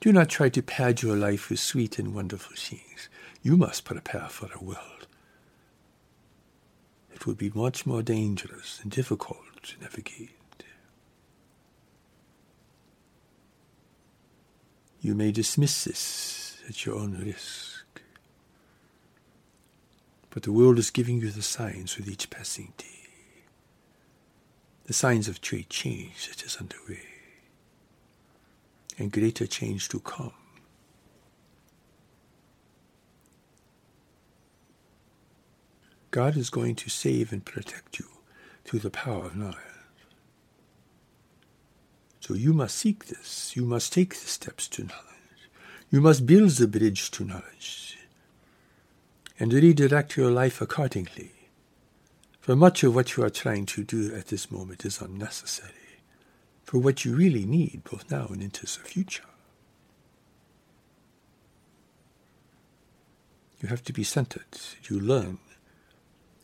Do 0.00 0.12
not 0.12 0.28
try 0.28 0.48
to 0.48 0.62
pad 0.62 1.02
your 1.02 1.16
life 1.16 1.50
with 1.50 1.60
sweet 1.60 1.98
and 1.98 2.14
wonderful 2.14 2.56
things. 2.56 3.08
You 3.42 3.56
must 3.56 3.84
prepare 3.84 4.28
for 4.28 4.48
a 4.52 4.62
world. 4.62 5.01
It 7.22 7.26
will 7.28 7.34
be 7.34 7.52
much 7.54 7.86
more 7.86 8.02
dangerous 8.02 8.80
and 8.82 8.90
difficult 8.90 9.38
to 9.62 9.80
navigate. 9.80 10.30
You 15.00 15.14
may 15.14 15.30
dismiss 15.30 15.84
this 15.84 16.56
at 16.68 16.84
your 16.84 16.96
own 16.96 17.16
risk. 17.24 17.84
But 20.30 20.42
the 20.42 20.50
world 20.50 20.80
is 20.80 20.90
giving 20.90 21.20
you 21.20 21.30
the 21.30 21.42
signs 21.42 21.96
with 21.96 22.08
each 22.08 22.28
passing 22.28 22.72
day. 22.76 23.06
The 24.86 24.92
signs 24.92 25.28
of 25.28 25.40
great 25.40 25.70
change 25.70 26.28
that 26.28 26.42
is 26.42 26.56
underway. 26.56 27.06
And 28.98 29.12
greater 29.12 29.46
change 29.46 29.88
to 29.90 30.00
come. 30.00 30.32
God 36.12 36.36
is 36.36 36.50
going 36.50 36.74
to 36.76 36.90
save 36.90 37.32
and 37.32 37.42
protect 37.44 37.98
you 37.98 38.06
through 38.64 38.80
the 38.80 38.90
power 38.90 39.24
of 39.24 39.34
knowledge. 39.34 39.56
So 42.20 42.34
you 42.34 42.52
must 42.52 42.76
seek 42.76 43.06
this. 43.06 43.56
You 43.56 43.64
must 43.64 43.92
take 43.92 44.14
the 44.14 44.28
steps 44.28 44.68
to 44.68 44.82
knowledge. 44.82 45.50
You 45.90 46.02
must 46.02 46.26
build 46.26 46.50
the 46.50 46.68
bridge 46.68 47.10
to 47.12 47.24
knowledge 47.24 47.98
and 49.40 49.52
redirect 49.52 50.16
your 50.16 50.30
life 50.30 50.60
accordingly. 50.60 51.32
For 52.40 52.54
much 52.54 52.84
of 52.84 52.94
what 52.94 53.16
you 53.16 53.24
are 53.24 53.30
trying 53.30 53.66
to 53.66 53.82
do 53.82 54.14
at 54.14 54.26
this 54.26 54.50
moment 54.50 54.84
is 54.84 55.00
unnecessary 55.00 55.72
for 56.62 56.78
what 56.78 57.04
you 57.06 57.14
really 57.14 57.46
need 57.46 57.84
both 57.90 58.10
now 58.10 58.26
and 58.26 58.42
into 58.42 58.62
the 58.62 58.66
future. 58.66 59.24
You 63.60 63.68
have 63.68 63.82
to 63.84 63.92
be 63.92 64.04
centered. 64.04 64.58
You 64.88 65.00
learn 65.00 65.38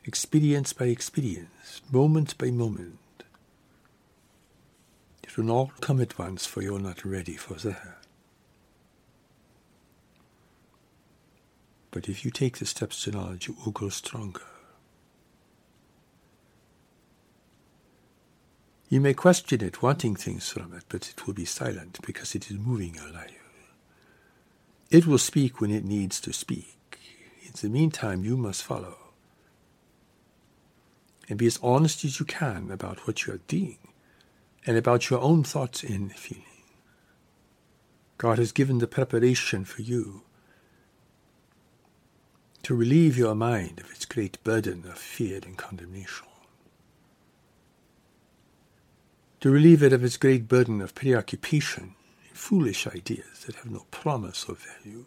experience 0.08 0.72
by 0.72 0.86
experience, 0.86 1.82
moment 1.92 2.38
by 2.38 2.50
moment. 2.50 2.98
It 5.22 5.36
will 5.36 5.44
not 5.44 5.82
come 5.82 6.00
at 6.00 6.18
once, 6.18 6.46
for 6.46 6.62
you're 6.62 6.78
not 6.78 7.04
ready 7.04 7.36
for 7.36 7.54
that. 7.68 7.98
But 11.90 12.08
if 12.08 12.24
you 12.24 12.30
take 12.30 12.56
the 12.56 12.64
steps 12.64 13.04
to 13.04 13.10
knowledge, 13.10 13.48
you 13.48 13.56
will 13.62 13.72
grow 13.72 13.90
stronger. 13.90 14.40
You 18.88 19.02
may 19.02 19.12
question 19.12 19.62
it, 19.62 19.82
wanting 19.82 20.16
things 20.16 20.48
from 20.48 20.72
it, 20.72 20.84
but 20.88 21.10
it 21.10 21.26
will 21.26 21.34
be 21.34 21.44
silent 21.44 21.98
because 22.06 22.34
it 22.34 22.50
is 22.50 22.56
moving 22.56 22.94
your 22.94 23.12
life. 23.12 23.34
It 24.90 25.06
will 25.06 25.18
speak 25.18 25.60
when 25.60 25.70
it 25.70 25.84
needs 25.84 26.18
to 26.22 26.32
speak. 26.32 26.98
In 27.44 27.52
the 27.60 27.68
meantime, 27.68 28.24
you 28.24 28.38
must 28.38 28.62
follow 28.62 29.07
and 31.28 31.38
be 31.38 31.46
as 31.46 31.58
honest 31.62 32.04
as 32.04 32.18
you 32.18 32.26
can 32.26 32.70
about 32.70 33.06
what 33.06 33.26
you 33.26 33.34
are 33.34 33.40
doing 33.48 33.78
and 34.66 34.76
about 34.76 35.10
your 35.10 35.20
own 35.20 35.44
thoughts 35.44 35.82
and 35.82 36.12
feelings. 36.12 36.44
God 38.16 38.38
has 38.38 38.50
given 38.50 38.78
the 38.78 38.86
preparation 38.86 39.64
for 39.64 39.82
you 39.82 40.22
to 42.62 42.74
relieve 42.74 43.16
your 43.16 43.34
mind 43.34 43.80
of 43.80 43.90
its 43.90 44.04
great 44.04 44.42
burden 44.42 44.84
of 44.88 44.98
fear 44.98 45.40
and 45.46 45.56
condemnation, 45.56 46.26
to 49.40 49.50
relieve 49.50 49.82
it 49.82 49.92
of 49.92 50.02
its 50.02 50.16
great 50.16 50.48
burden 50.48 50.80
of 50.80 50.94
preoccupation 50.94 51.94
and 52.28 52.36
foolish 52.36 52.86
ideas 52.86 53.44
that 53.46 53.54
have 53.56 53.70
no 53.70 53.86
promise 53.90 54.48
of 54.48 54.58
value. 54.58 55.04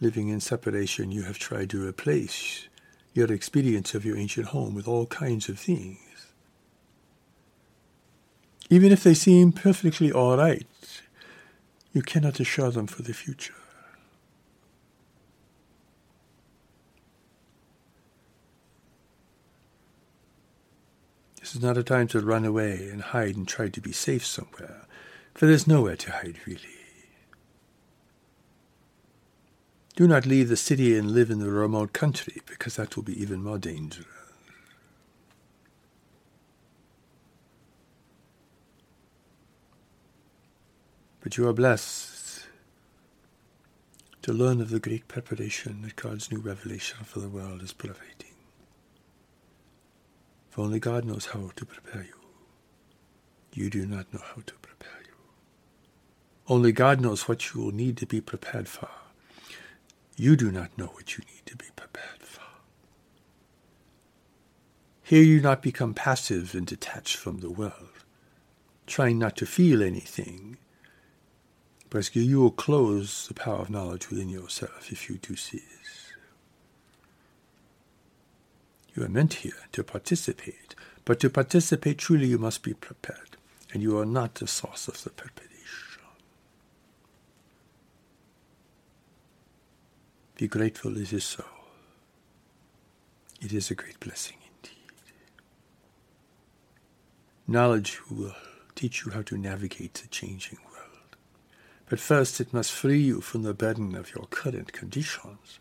Living 0.00 0.28
in 0.28 0.40
separation, 0.40 1.12
you 1.12 1.22
have 1.22 1.38
tried 1.38 1.70
to 1.70 1.86
replace 1.86 2.66
your 3.14 3.30
experience 3.32 3.94
of 3.94 4.04
your 4.04 4.16
ancient 4.16 4.48
home 4.48 4.74
with 4.74 4.88
all 4.88 5.06
kinds 5.06 5.48
of 5.48 5.58
things. 5.58 5.98
Even 8.70 8.90
if 8.90 9.04
they 9.04 9.14
seem 9.14 9.52
perfectly 9.52 10.10
all 10.10 10.36
right, 10.36 10.66
you 11.92 12.00
cannot 12.00 12.40
assure 12.40 12.70
them 12.70 12.86
for 12.86 13.02
the 13.02 13.12
future. 13.12 13.54
This 21.38 21.56
is 21.56 21.62
not 21.62 21.76
a 21.76 21.82
time 21.82 22.08
to 22.08 22.20
run 22.20 22.46
away 22.46 22.88
and 22.90 23.02
hide 23.02 23.36
and 23.36 23.46
try 23.46 23.68
to 23.68 23.80
be 23.80 23.92
safe 23.92 24.24
somewhere, 24.24 24.86
for 25.34 25.46
there's 25.46 25.66
nowhere 25.66 25.96
to 25.96 26.12
hide 26.12 26.38
really. 26.46 26.81
Do 29.94 30.08
not 30.08 30.24
leave 30.24 30.48
the 30.48 30.56
city 30.56 30.96
and 30.96 31.10
live 31.10 31.30
in 31.30 31.38
the 31.38 31.50
remote 31.50 31.92
country, 31.92 32.40
because 32.46 32.76
that 32.76 32.96
will 32.96 33.02
be 33.02 33.20
even 33.20 33.42
more 33.42 33.58
dangerous. 33.58 34.06
But 41.20 41.36
you 41.36 41.46
are 41.46 41.52
blessed 41.52 42.46
to 44.22 44.32
learn 44.32 44.60
of 44.60 44.70
the 44.70 44.80
great 44.80 45.08
preparation 45.08 45.82
that 45.82 45.96
God's 45.96 46.32
new 46.32 46.38
revelation 46.38 47.04
for 47.04 47.20
the 47.20 47.28
world 47.28 47.62
is 47.62 47.72
providing. 47.72 48.34
For 50.50 50.62
only 50.62 50.80
God 50.80 51.04
knows 51.04 51.26
how 51.26 51.50
to 51.54 51.64
prepare 51.64 52.02
you. 52.02 52.14
You 53.52 53.68
do 53.68 53.86
not 53.86 54.12
know 54.12 54.20
how 54.20 54.42
to 54.46 54.54
prepare 54.54 55.00
you. 55.04 55.14
Only 56.48 56.72
God 56.72 57.00
knows 57.00 57.28
what 57.28 57.52
you 57.52 57.60
will 57.60 57.72
need 57.72 57.96
to 57.98 58.06
be 58.06 58.20
prepared 58.20 58.68
for. 58.68 58.88
You 60.16 60.36
do 60.36 60.52
not 60.52 60.76
know 60.76 60.86
what 60.86 61.16
you 61.16 61.24
need 61.24 61.46
to 61.46 61.56
be 61.56 61.66
prepared 61.74 62.22
for. 62.22 62.42
Here 65.02 65.22
you 65.22 65.40
not 65.40 65.62
become 65.62 65.94
passive 65.94 66.54
and 66.54 66.66
detached 66.66 67.16
from 67.16 67.38
the 67.38 67.50
world, 67.50 68.04
trying 68.86 69.18
not 69.18 69.36
to 69.38 69.46
feel 69.46 69.82
anything, 69.82 70.58
but 71.90 72.14
you 72.14 72.40
will 72.40 72.50
close 72.50 73.28
the 73.28 73.34
power 73.34 73.58
of 73.58 73.70
knowledge 73.70 74.08
within 74.08 74.28
yourself 74.28 74.90
if 74.90 75.10
you 75.10 75.16
do 75.16 75.34
this. 75.34 76.12
You 78.94 79.04
are 79.04 79.08
meant 79.08 79.34
here 79.34 79.68
to 79.72 79.82
participate, 79.82 80.74
but 81.04 81.20
to 81.20 81.30
participate 81.30 81.98
truly 81.98 82.26
you 82.26 82.38
must 82.38 82.62
be 82.62 82.74
prepared, 82.74 83.36
and 83.72 83.82
you 83.82 83.98
are 83.98 84.06
not 84.06 84.36
the 84.36 84.46
source 84.46 84.88
of 84.88 85.02
the 85.02 85.10
preparation. 85.10 85.51
Be 90.42 90.48
grateful 90.48 90.96
it 90.96 91.12
is 91.12 91.22
so. 91.22 91.44
It 93.40 93.52
is 93.52 93.70
a 93.70 93.76
great 93.76 94.00
blessing 94.00 94.38
indeed. 94.44 94.90
Knowledge 97.46 98.00
will 98.10 98.34
teach 98.74 99.04
you 99.04 99.12
how 99.12 99.22
to 99.22 99.38
navigate 99.38 99.94
the 99.94 100.08
changing 100.08 100.58
world. 100.64 101.14
But 101.88 102.00
first 102.00 102.40
it 102.40 102.52
must 102.52 102.72
free 102.72 102.98
you 102.98 103.20
from 103.20 103.44
the 103.44 103.54
burden 103.54 103.94
of 103.94 104.12
your 104.16 104.26
current 104.30 104.72
conditions, 104.72 105.60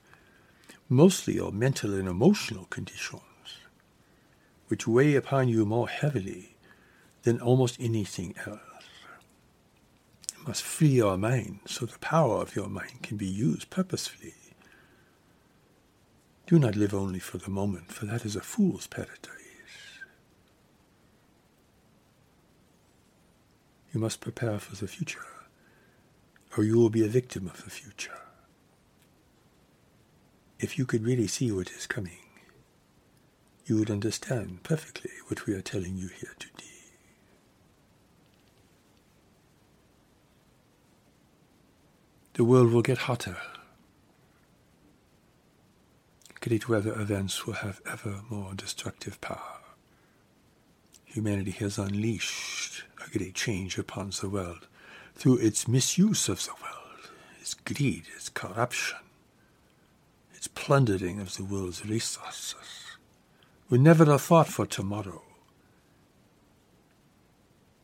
mostly 0.89 1.36
your 1.36 1.52
mental 1.52 1.94
and 1.94 2.08
emotional 2.08 2.65
conditions, 2.72 3.60
which 4.67 4.88
weigh 4.88 5.13
upon 5.13 5.48
you 5.48 5.63
more 5.63 5.89
heavily 5.89 6.56
than 7.22 7.39
almost 7.39 7.80
anything 7.80 8.34
else. 8.48 8.60
You 10.36 10.48
must 10.48 10.63
free 10.63 10.88
your 10.88 11.20
mind 11.20 11.60
so 11.67 11.86
the 11.86 12.00
power 12.00 12.41
of 12.41 12.56
your 12.56 12.67
mind 12.67 13.04
can 13.04 13.17
be 13.17 13.28
used 13.28 13.70
purposefully 13.70 14.34
do 16.52 16.60
not 16.60 16.76
live 16.76 16.94
only 16.94 17.18
for 17.20 17.38
the 17.38 17.50
moment, 17.50 17.94
for 17.94 18.06
that 18.06 18.26
is 18.26 18.36
a 18.36 18.42
fool's 18.42 18.86
paradise. 18.86 19.32
You 23.94 24.02
must 24.02 24.20
prepare 24.20 24.60
for 24.60 24.76
the 24.76 24.86
future, 24.90 25.24
or 26.58 26.66
you 26.66 26.78
will 26.78 26.90
be 26.90 27.06
a 27.06 27.08
victim 27.08 27.48
of 27.48 27.64
the 27.64 27.70
future. 27.70 28.20
If 30.60 30.78
you 30.78 30.86
could 30.86 31.06
really 31.06 31.28
see 31.28 31.54
what 31.54 31.72
is 31.72 31.88
coming, 31.88 32.20
you 33.66 33.78
would 33.78 33.90
understand 33.90 34.62
perfectly 34.64 35.12
what 35.30 35.46
we 35.46 35.54
are 35.54 35.62
telling 35.62 35.96
you 35.96 36.10
here 36.10 36.36
today. 36.38 36.66
The 42.34 42.44
world 42.44 42.74
will 42.74 42.82
get 42.82 42.98
hotter 42.98 43.38
great 46.42 46.68
weather 46.68 47.00
events 47.00 47.46
will 47.46 47.54
have 47.54 47.80
ever 47.90 48.22
more 48.30 48.54
destructive 48.56 49.22
power. 49.22 49.60
Humanity 51.06 51.52
has 51.52 51.78
unleashed 51.78 52.84
a 53.06 53.16
great 53.16 53.36
change 53.36 53.78
upon 53.78 54.10
the 54.10 54.28
world 54.28 54.68
through 55.14 55.38
its 55.38 55.68
misuse 55.68 56.28
of 56.28 56.44
the 56.44 56.54
world, 56.62 57.12
its 57.40 57.54
greed, 57.54 58.06
its 58.16 58.30
corruption, 58.30 58.98
its 60.34 60.48
plundering 60.48 61.20
of 61.20 61.36
the 61.38 61.44
world's 61.44 61.86
resources. 61.86 62.98
We 63.70 63.78
never 63.78 64.06
have 64.06 64.22
thought 64.22 64.48
for 64.48 64.66
tomorrow. 64.66 65.22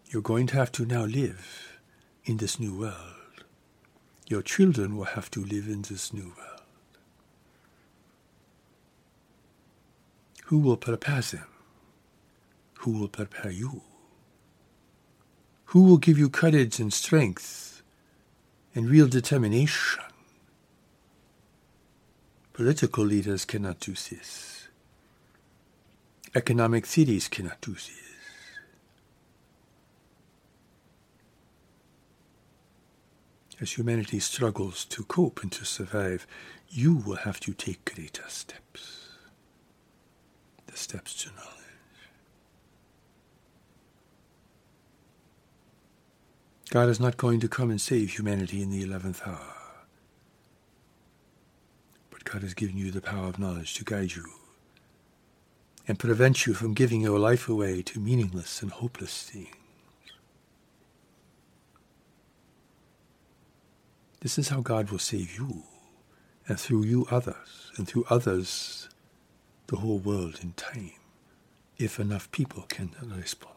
You're 0.10 0.24
going 0.24 0.48
to 0.48 0.56
have 0.56 0.72
to 0.74 0.86
now 0.86 1.06
live 1.06 1.78
in 2.26 2.38
this 2.38 2.60
new 2.60 2.76
world. 2.76 3.43
Your 4.28 4.41
children 4.41 4.98
will 4.98 5.06
have 5.06 5.30
to 5.32 5.46
live 5.46 5.67
in 5.67 5.84
this 5.84 6.12
new 6.12 6.34
world. 6.36 6.57
Who 10.47 10.60
will 10.60 10.77
prepare 10.77 11.19
them? 11.21 11.45
Who 12.79 12.91
will 12.91 13.10
prepare 13.10 13.51
you? 13.51 13.81
Who 15.65 15.83
will 15.83 15.97
give 15.97 16.17
you 16.17 16.29
courage 16.29 16.79
and 16.79 16.93
strength 16.93 17.81
and 18.73 18.89
real 18.89 19.07
determination? 19.10 20.03
Political 22.53 23.03
leaders 23.03 23.43
cannot 23.43 23.81
do 23.81 23.91
this. 23.91 24.69
Economic 26.33 26.86
theories 26.86 27.27
cannot 27.27 27.60
do 27.60 27.73
this. 27.73 27.91
As 33.60 33.73
humanity 33.73 34.19
struggles 34.21 34.86
to 34.86 35.03
cope 35.03 35.43
and 35.43 35.51
to 35.51 35.65
survive, 35.65 36.25
you 36.69 36.95
will 36.95 37.17
have 37.17 37.41
to 37.41 37.53
take 37.53 37.93
greater 37.93 38.29
steps. 38.29 38.96
The 40.77 40.83
steps 40.83 41.23
to 41.23 41.29
knowledge. 41.29 41.53
God 46.69 46.87
is 46.87 46.99
not 46.99 47.17
going 47.17 47.39
to 47.39 47.47
come 47.47 47.71
and 47.71 47.81
save 47.81 48.11
humanity 48.11 48.61
in 48.61 48.69
the 48.69 48.83
eleventh 48.83 49.27
hour. 49.27 49.55
But 52.11 52.25
God 52.25 52.43
has 52.43 52.53
given 52.53 52.77
you 52.77 52.91
the 52.91 53.01
power 53.01 53.25
of 53.25 53.39
knowledge 53.39 53.73
to 53.73 53.83
guide 53.83 54.11
you 54.15 54.25
and 55.87 55.97
prevent 55.97 56.45
you 56.45 56.53
from 56.53 56.75
giving 56.75 57.01
your 57.01 57.17
life 57.17 57.49
away 57.49 57.81
to 57.81 57.99
meaningless 57.99 58.61
and 58.61 58.69
hopeless 58.69 59.23
things. 59.23 59.47
This 64.19 64.37
is 64.37 64.49
how 64.49 64.61
God 64.61 64.91
will 64.91 64.99
save 64.99 65.35
you, 65.35 65.63
and 66.47 66.59
through 66.59 66.83
you 66.83 67.07
others, 67.09 67.71
and 67.77 67.87
through 67.87 68.05
others 68.11 68.89
the 69.67 69.77
whole 69.77 69.99
world 69.99 70.39
in 70.41 70.53
time, 70.53 70.91
if 71.77 71.99
enough 71.99 72.32
people 72.32 72.63
can 72.69 72.91
respond. 73.15 73.53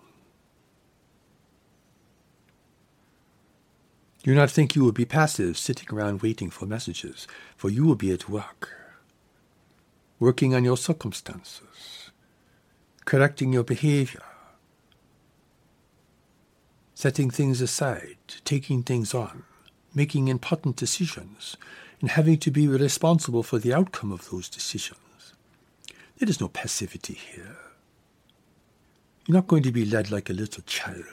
Do 4.22 4.34
not 4.34 4.50
think 4.50 4.76
you 4.76 4.84
will 4.84 4.92
be 4.92 5.06
passive, 5.06 5.56
sitting 5.56 5.88
around 5.90 6.20
waiting 6.20 6.50
for 6.50 6.66
messages, 6.66 7.26
for 7.56 7.70
you 7.70 7.86
will 7.86 7.94
be 7.94 8.12
at 8.12 8.28
work, 8.28 8.68
working 10.18 10.54
on 10.54 10.62
your 10.62 10.76
circumstances, 10.76 12.10
correcting 13.06 13.52
your 13.52 13.64
behavior, 13.64 14.22
setting 16.94 17.30
things 17.30 17.62
aside, 17.62 18.18
taking 18.44 18.82
things 18.82 19.14
on, 19.14 19.44
making 19.94 20.28
important 20.28 20.76
decisions, 20.76 21.56
and 22.02 22.10
having 22.10 22.36
to 22.36 22.50
be 22.50 22.68
responsible 22.68 23.42
for 23.42 23.58
the 23.58 23.72
outcome 23.72 24.12
of 24.12 24.28
those 24.30 24.50
decisions. 24.50 24.98
There 26.20 26.28
is 26.28 26.40
no 26.40 26.48
passivity 26.48 27.14
here. 27.14 27.56
You're 29.26 29.38
not 29.38 29.46
going 29.46 29.62
to 29.62 29.72
be 29.72 29.86
led 29.86 30.10
like 30.10 30.28
a 30.28 30.34
little 30.34 30.62
child, 30.64 31.04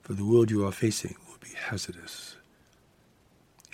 for 0.00 0.14
the 0.14 0.24
world 0.24 0.50
you 0.50 0.66
are 0.66 0.72
facing 0.72 1.14
will 1.28 1.36
be 1.40 1.54
hazardous, 1.54 2.36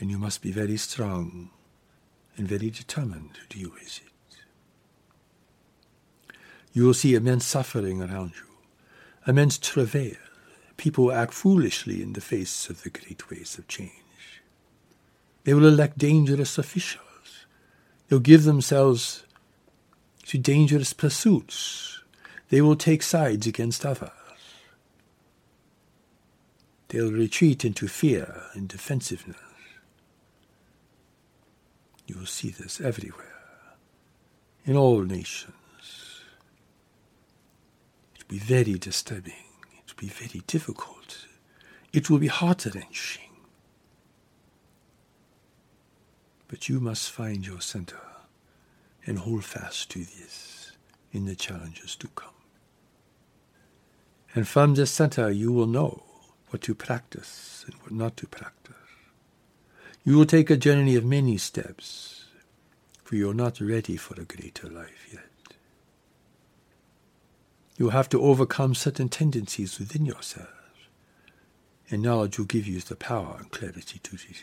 and 0.01 0.11
you 0.11 0.19
must 0.19 0.43
be 0.43 0.51
very 0.51 0.77
strong 0.77 1.51
and 2.37 2.49
very 2.49 2.69
determined 2.69 3.35
to 3.35 3.59
deal 3.59 3.71
with 3.71 4.01
it. 4.05 4.39
You 6.73 6.87
will 6.87 6.95
see 6.95 7.15
immense 7.15 7.47
suffering 7.47 8.03
around 8.03 8.33
you, 8.33 8.49
immense 9.25 9.57
travail. 9.57 10.17
People 10.79 11.13
act 11.13 11.33
foolishly 11.33 12.03
in 12.03 12.15
the 12.15 12.21
face 12.21 12.69
of 12.69 12.83
the 12.83 12.91
great 12.91 13.31
waves 13.31 13.57
of 13.57 13.69
change. 13.69 13.93
They 15.45 15.55
will 15.55 15.69
elect 15.69 15.97
dangerous 15.97 16.59
officials. 16.59 17.47
They'll 18.09 18.19
give 18.19 18.43
themselves 18.43 19.23
to 20.31 20.39
dangerous 20.39 20.93
pursuits. 20.93 22.05
They 22.51 22.61
will 22.61 22.77
take 22.77 23.03
sides 23.03 23.49
against 23.49 23.85
others. 23.85 24.11
They'll 26.87 27.11
retreat 27.11 27.65
into 27.65 27.89
fear 27.89 28.43
and 28.55 28.69
defensiveness. 28.69 29.41
You 32.07 32.17
will 32.17 32.27
see 32.27 32.51
this 32.51 32.81
everywhere, 32.81 33.43
in 34.65 34.77
all 34.77 35.01
nations. 35.01 35.53
It 38.15 38.23
will 38.23 38.39
be 38.39 38.39
very 38.39 38.79
disturbing. 38.79 39.33
It 39.85 39.97
will 39.97 40.01
be 40.01 40.15
very 40.15 40.45
difficult. 40.47 41.27
It 41.93 42.09
will 42.09 42.21
be 42.21 42.29
heart 42.29 42.67
wrenching. 42.73 43.33
But 46.47 46.69
you 46.69 46.79
must 46.79 47.11
find 47.11 47.45
your 47.45 47.61
center 47.61 47.97
and 49.07 49.19
hold 49.19 49.45
fast 49.45 49.91
to 49.91 50.01
this 50.01 50.73
in 51.13 51.27
the 51.27 51.35
challenges 51.35 51.97
to 51.97 52.09
come. 52.09 52.29
And 54.35 54.47
from 54.47 54.75
this 54.75 54.91
center 54.91 55.31
you 55.31 55.53
will 55.53 55.67
know 55.67 56.03
what 56.49 56.63
to 56.63 56.75
practice 56.75 57.65
and 57.67 57.75
what 57.83 57.93
not 57.93 58.17
to 58.19 58.27
practice. 58.27 58.75
You 60.05 60.17
will 60.17 60.27
take 60.27 60.51
a 60.51 60.57
journey 60.57 60.97
of 60.97 61.05
many 61.05 61.37
steps, 61.37 62.25
for 63.05 63.17
you 63.17 63.31
are 63.31 63.35
not 63.35 63.61
ready 63.61 63.97
for 63.97 64.21
a 64.21 64.25
greater 64.25 64.69
life 64.69 65.09
yet. 65.13 65.25
You 67.77 67.87
will 67.87 67.93
have 67.93 68.09
to 68.11 68.23
overcome 68.23 68.75
certain 68.75 69.09
tendencies 69.09 69.79
within 69.79 70.07
yourselves, 70.07 70.49
and 71.91 72.03
knowledge 72.03 72.39
will 72.39 72.47
give 72.47 72.67
you 72.67 72.81
the 72.81 72.97
power 72.97 73.37
and 73.39 73.51
clarity 73.51 73.99
to 73.99 74.11
do 74.11 74.17
this. 74.17 74.43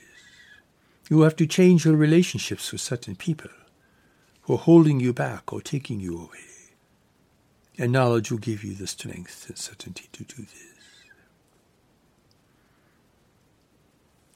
You 1.10 1.17
will 1.17 1.24
have 1.24 1.36
to 1.38 1.48
change 1.48 1.86
your 1.86 1.96
relationships 1.96 2.72
with 2.72 2.82
certain 2.82 3.15
people 3.15 3.52
are 4.47 4.57
holding 4.57 4.99
you 4.99 5.13
back 5.13 5.51
or 5.51 5.62
taking 5.62 5.99
you 5.99 6.17
away, 6.17 6.71
and 7.77 7.91
knowledge 7.91 8.31
will 8.31 8.39
give 8.39 8.63
you 8.63 8.73
the 8.73 8.88
strength 8.88 9.45
and 9.49 9.57
certainty 9.57 10.07
to 10.13 10.23
do 10.23 10.43
this. 10.43 10.77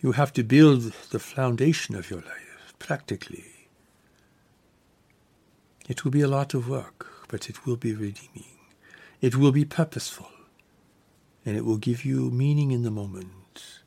You 0.01 0.13
have 0.13 0.33
to 0.33 0.43
build 0.43 0.93
the 1.11 1.19
foundation 1.19 1.95
of 1.95 2.09
your 2.09 2.21
life 2.21 2.73
practically. 2.79 3.67
It 5.87 6.03
will 6.03 6.11
be 6.11 6.21
a 6.21 6.27
lot 6.27 6.53
of 6.53 6.67
work, 6.67 7.27
but 7.27 7.49
it 7.49 7.65
will 7.65 7.77
be 7.77 7.93
redeeming. 7.93 8.57
It 9.21 9.35
will 9.35 9.51
be 9.51 9.65
purposeful, 9.65 10.31
and 11.45 11.55
it 11.55 11.63
will 11.63 11.77
give 11.77 12.03
you 12.03 12.31
meaning 12.31 12.71
in 12.71 12.83
the 12.83 12.91
moment 12.91 13.81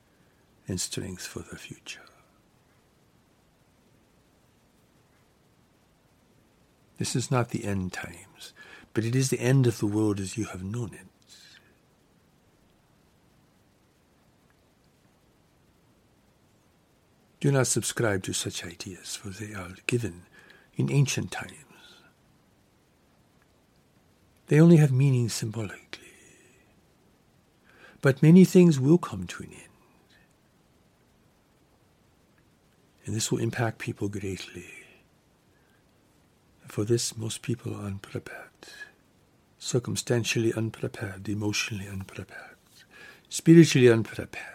and 0.68 0.80
strength 0.80 1.26
for 1.26 1.40
the 1.40 1.56
future. 1.56 2.00
This 7.04 7.16
is 7.16 7.30
not 7.30 7.50
the 7.50 7.66
end 7.66 7.92
times, 7.92 8.54
but 8.94 9.04
it 9.04 9.14
is 9.14 9.28
the 9.28 9.38
end 9.38 9.66
of 9.66 9.78
the 9.78 9.86
world 9.86 10.18
as 10.20 10.38
you 10.38 10.46
have 10.46 10.64
known 10.64 10.94
it. 10.94 11.06
Do 17.40 17.52
not 17.52 17.66
subscribe 17.66 18.22
to 18.22 18.32
such 18.32 18.64
ideas, 18.64 19.16
for 19.16 19.28
they 19.28 19.52
are 19.52 19.74
given 19.86 20.22
in 20.76 20.90
ancient 20.90 21.30
times. 21.30 21.52
They 24.46 24.58
only 24.58 24.78
have 24.78 24.90
meaning 24.90 25.28
symbolically. 25.28 26.00
But 28.00 28.22
many 28.22 28.46
things 28.46 28.80
will 28.80 28.96
come 28.96 29.26
to 29.26 29.42
an 29.42 29.50
end. 29.52 29.62
And 33.04 33.14
this 33.14 33.30
will 33.30 33.40
impact 33.40 33.76
people 33.76 34.08
greatly. 34.08 34.83
For 36.68 36.84
this, 36.84 37.16
most 37.16 37.42
people 37.42 37.74
are 37.74 37.84
unprepared, 37.84 38.50
circumstantially 39.58 40.52
unprepared, 40.52 41.28
emotionally 41.28 41.88
unprepared, 41.88 42.56
spiritually 43.28 43.90
unprepared. 43.90 44.48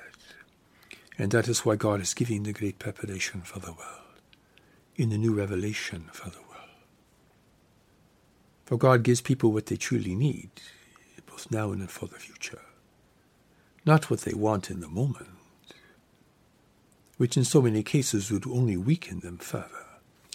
And 1.17 1.32
that 1.32 1.48
is 1.48 1.65
why 1.65 1.76
God 1.76 2.02
is 2.02 2.13
giving 2.13 2.43
the 2.43 2.54
great 2.54 2.80
preparation 2.80 3.41
for 3.41 3.60
the 3.60 3.74
world, 3.74 4.22
in 4.95 5.10
the 5.10 5.17
new 5.17 5.34
revelation 5.34 6.10
for 6.12 6.30
the 6.30 6.39
world. 6.39 6.50
For 8.65 8.78
God 8.78 9.04
gives 9.04 9.22
people 9.22 9.52
what 9.52 9.67
they 9.67 9.78
truly 9.78 10.15
need, 10.15 10.50
both 11.26 11.52
now 11.52 11.72
and 11.72 11.89
for 11.89 12.08
the 12.08 12.19
future, 12.19 12.62
not 13.86 14.10
what 14.10 14.22
they 14.22 14.34
want 14.34 14.69
in 14.69 14.80
the 14.80 14.88
moment, 14.88 15.30
which 17.17 17.38
in 17.38 17.43
so 17.43 17.62
many 17.62 17.84
cases 17.84 18.32
would 18.32 18.48
only 18.48 18.78
weaken 18.78 19.19
them 19.19 19.38
further 19.38 19.88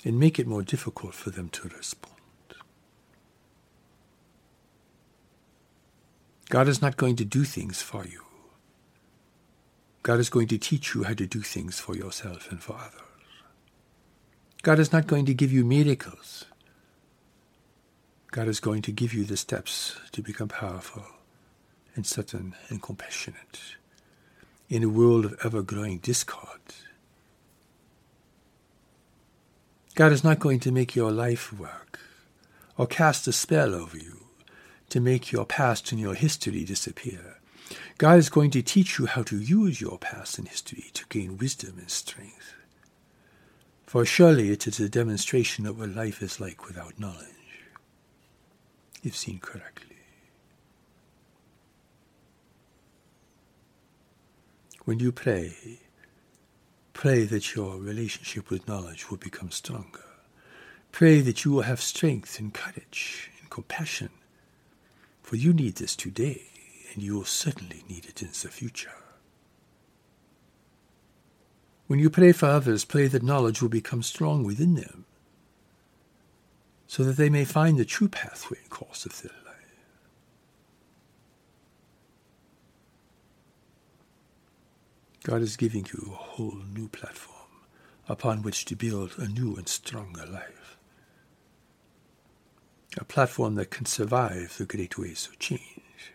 and 0.05 0.19
make 0.19 0.39
it 0.39 0.47
more 0.47 0.63
difficult 0.63 1.15
for 1.15 1.31
them 1.31 1.49
to 1.49 1.69
respond. 1.69 2.13
God 6.51 6.69
is 6.69 6.83
not 6.83 6.97
going 6.97 7.17
to 7.17 7.25
do 7.25 7.45
things 7.45 7.81
for 7.83 8.05
you. 8.05 8.23
God 10.03 10.21
is 10.21 10.29
going 10.29 10.49
to 10.49 10.59
teach 10.59 10.95
you 10.95 11.05
how 11.05 11.15
to 11.15 11.27
do 11.27 11.41
things 11.41 11.81
for 11.81 11.97
yourself 11.97 12.51
and 12.51 12.63
for 12.63 12.75
others. 12.75 13.01
God 14.63 14.79
is 14.79 14.93
not 14.93 15.07
going 15.07 15.25
to 15.27 15.35
give 15.35 15.53
you 15.53 15.65
miracles. 15.65 16.45
God 18.31 18.49
is 18.49 18.61
going 18.61 18.83
to 18.83 18.93
give 18.93 19.15
you 19.15 19.25
the 19.25 19.37
steps 19.37 19.97
to 20.13 20.23
become 20.23 20.49
powerful 20.49 21.05
and 21.95 22.07
certain 22.07 22.55
and 22.69 22.83
compassionate 22.83 23.77
in 24.69 24.83
a 24.83 24.89
world 24.89 25.25
of 25.25 25.39
ever 25.45 25.63
growing 25.63 25.99
discord. 25.99 26.61
God 29.95 30.11
is 30.11 30.25
not 30.25 30.41
going 30.41 30.59
to 30.61 30.73
make 30.73 30.97
your 30.97 31.13
life 31.13 31.53
work 31.53 32.01
or 32.77 32.87
cast 32.87 33.29
a 33.29 33.33
spell 33.33 33.75
over 33.75 33.97
you 33.97 34.27
to 34.89 35.01
make 35.01 35.31
your 35.31 35.45
past 35.45 35.93
and 35.93 36.01
your 36.01 36.15
history 36.15 36.65
disappear. 36.65 37.37
God 37.99 38.19
is 38.19 38.29
going 38.29 38.51
to 38.53 38.63
teach 38.63 38.99
you 38.99 39.07
how 39.07 39.23
to 39.23 39.39
use 39.39 39.81
your 39.81 39.99
past 39.99 40.39
and 40.39 40.49
history 40.49 40.87
to 40.95 41.05
gain 41.09 41.39
wisdom 41.39 41.77
and 41.79 41.91
strength. 41.91 42.55
For 43.87 44.05
surely 44.05 44.51
it 44.51 44.67
is 44.67 44.81
a 44.81 44.89
demonstration 44.89 45.65
of 45.65 45.79
what 45.79 45.91
life 45.91 46.21
is 46.23 46.41
like 46.41 46.67
without 46.67 46.99
knowledge, 46.99 47.29
if 49.05 49.17
seen 49.17 49.39
correctly. 49.39 49.97
When 54.85 54.99
you 54.99 55.13
pray, 55.13 55.79
pray 57.05 57.25
that 57.25 57.55
your 57.55 57.77
relationship 57.77 58.49
with 58.49 58.67
knowledge 58.67 59.11
will 59.11 59.19
become 59.19 59.51
stronger. 59.51 60.07
Pray 60.91 61.21
that 61.21 61.45
you 61.45 61.51
will 61.51 61.61
have 61.61 61.79
strength 61.79 62.39
and 62.39 62.55
courage 62.55 63.31
and 63.39 63.51
compassion, 63.51 64.09
for 65.21 65.37
you 65.37 65.53
need 65.53 65.77
this 65.77 65.95
today, 65.95 66.45
and 66.95 67.03
you 67.03 67.15
will 67.15 67.27
certainly 67.27 67.85
need 67.91 68.07
it 68.07 68.23
in 68.23 68.29
the 68.29 68.49
future. 68.49 68.95
When 71.89 71.99
you 71.99 72.09
pray 72.09 72.33
for 72.33 72.47
others, 72.47 72.87
pray 72.87 73.07
that 73.09 73.23
knowledge 73.23 73.61
will 73.61 73.69
become 73.69 74.03
strong 74.03 74.43
within 74.43 74.73
them, 74.73 75.05
so 76.87 77.05
that 77.05 77.19
they 77.19 77.29
may 77.29 77.45
find 77.45 77.77
the 77.77 77.85
true 77.85 78.09
pathway 78.09 78.61
and 78.63 78.71
course 78.71 79.05
of 79.05 79.21
their 79.21 79.44
God 85.25 85.41
is 85.41 85.57
giving 85.57 85.87
you 85.87 86.11
a 86.13 86.17
whole 86.17 86.59
new 86.75 86.87
platform 86.89 87.49
upon 88.07 88.43
which 88.43 88.67
to 88.67 88.77
build 88.77 89.15
a 89.17 89.27
new 89.27 89.57
and 89.57 89.67
stronger 89.67 90.27
life. 90.27 90.77
A 92.99 93.05
platform 93.05 93.55
that 93.55 93.71
can 93.71 93.87
survive 93.87 94.55
the 94.59 94.67
great 94.67 94.99
waves 94.99 95.27
of 95.27 95.39
change 95.39 96.13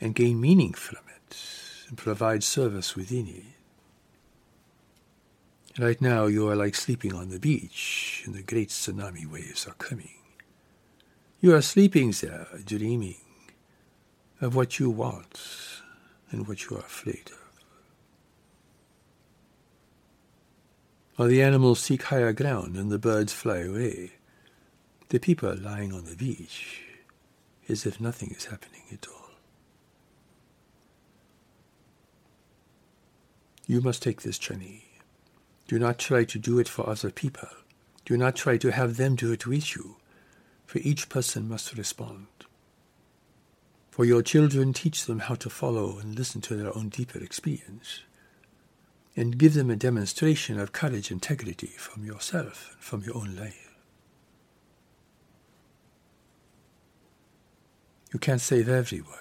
and 0.00 0.14
gain 0.14 0.40
meaning 0.40 0.72
from 0.72 1.04
it 1.14 1.36
and 1.88 1.98
provide 1.98 2.42
service 2.42 2.96
within 2.96 3.28
it. 3.28 3.44
Right 5.78 6.00
now, 6.00 6.26
you 6.26 6.48
are 6.48 6.56
like 6.56 6.74
sleeping 6.74 7.14
on 7.14 7.28
the 7.28 7.38
beach, 7.38 8.22
and 8.24 8.34
the 8.34 8.42
great 8.42 8.70
tsunami 8.70 9.26
waves 9.26 9.66
are 9.66 9.74
coming. 9.74 10.18
You 11.40 11.54
are 11.54 11.62
sleeping 11.62 12.12
there, 12.12 12.46
dreaming 12.64 13.20
of 14.40 14.54
what 14.54 14.78
you 14.78 14.88
want 14.88 15.38
and 16.30 16.48
what 16.48 16.64
you 16.64 16.76
are 16.76 16.80
afraid 16.80 17.30
of. 17.30 17.41
While 21.22 21.28
the 21.28 21.42
animals 21.44 21.78
seek 21.78 22.02
higher 22.02 22.32
ground 22.32 22.76
and 22.76 22.90
the 22.90 22.98
birds 22.98 23.32
fly 23.32 23.58
away, 23.58 24.10
the 25.10 25.20
people 25.20 25.54
lying 25.54 25.92
on 25.92 26.04
the 26.04 26.16
beach 26.16 26.82
as 27.68 27.86
if 27.86 28.00
nothing 28.00 28.32
is 28.36 28.46
happening 28.46 28.82
at 28.92 29.06
all. 29.06 29.30
You 33.68 33.80
must 33.80 34.02
take 34.02 34.22
this 34.22 34.36
journey. 34.36 34.82
Do 35.68 35.78
not 35.78 36.00
try 36.00 36.24
to 36.24 36.40
do 36.40 36.58
it 36.58 36.66
for 36.66 36.88
other 36.88 37.12
people. 37.12 37.50
Do 38.04 38.16
not 38.16 38.34
try 38.34 38.56
to 38.56 38.72
have 38.72 38.96
them 38.96 39.14
do 39.14 39.30
it 39.30 39.46
with 39.46 39.76
you, 39.76 39.98
for 40.66 40.80
each 40.80 41.08
person 41.08 41.48
must 41.48 41.78
respond. 41.78 42.26
For 43.92 44.04
your 44.04 44.22
children, 44.22 44.72
teach 44.72 45.06
them 45.06 45.20
how 45.20 45.36
to 45.36 45.48
follow 45.48 46.00
and 46.00 46.18
listen 46.18 46.40
to 46.40 46.56
their 46.56 46.76
own 46.76 46.88
deeper 46.88 47.20
experience 47.20 48.00
and 49.14 49.38
give 49.38 49.54
them 49.54 49.70
a 49.70 49.76
demonstration 49.76 50.58
of 50.58 50.72
courage 50.72 51.10
integrity 51.10 51.68
from 51.68 52.04
yourself 52.04 52.70
and 52.72 52.80
from 52.80 53.02
your 53.02 53.16
own 53.16 53.36
life. 53.36 53.74
You 58.12 58.18
can't 58.18 58.40
save 58.40 58.68
everyone. 58.68 59.18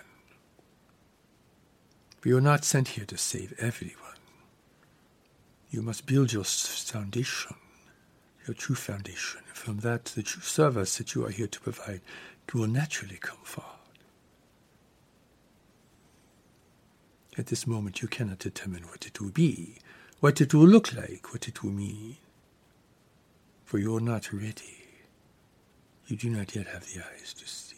But 2.21 2.29
you're 2.29 2.41
not 2.41 2.63
sent 2.63 2.89
here 2.89 3.05
to 3.05 3.17
save 3.17 3.53
everyone. 3.57 3.97
You 5.69 5.81
must 5.81 6.05
build 6.05 6.33
your 6.33 6.43
foundation, 6.43 7.55
your 8.45 8.53
true 8.53 8.75
foundation. 8.75 9.41
From 9.53 9.79
that, 9.79 10.05
the 10.05 10.23
true 10.23 10.41
service 10.41 10.97
that 10.97 11.15
you 11.15 11.25
are 11.25 11.31
here 11.31 11.47
to 11.47 11.59
provide 11.61 12.01
will 12.53 12.67
naturally 12.67 13.17
come 13.17 13.39
forth. 13.43 13.80
At 17.37 17.47
this 17.47 17.65
moment, 17.65 18.01
you 18.01 18.07
cannot 18.07 18.39
determine 18.39 18.83
what 18.83 19.07
it 19.07 19.21
will 19.21 19.29
be, 19.29 19.77
what 20.19 20.41
it 20.41 20.53
will 20.53 20.67
look 20.67 20.93
like, 20.93 21.31
what 21.31 21.47
it 21.47 21.63
will 21.63 21.71
mean. 21.71 22.17
For 23.63 23.77
you 23.77 23.95
are 23.95 24.01
not 24.01 24.33
ready. 24.33 24.85
You 26.07 26.17
do 26.17 26.29
not 26.29 26.55
yet 26.55 26.67
have 26.67 26.85
the 26.85 26.99
eyes 26.99 27.33
to 27.35 27.47
see. 27.47 27.77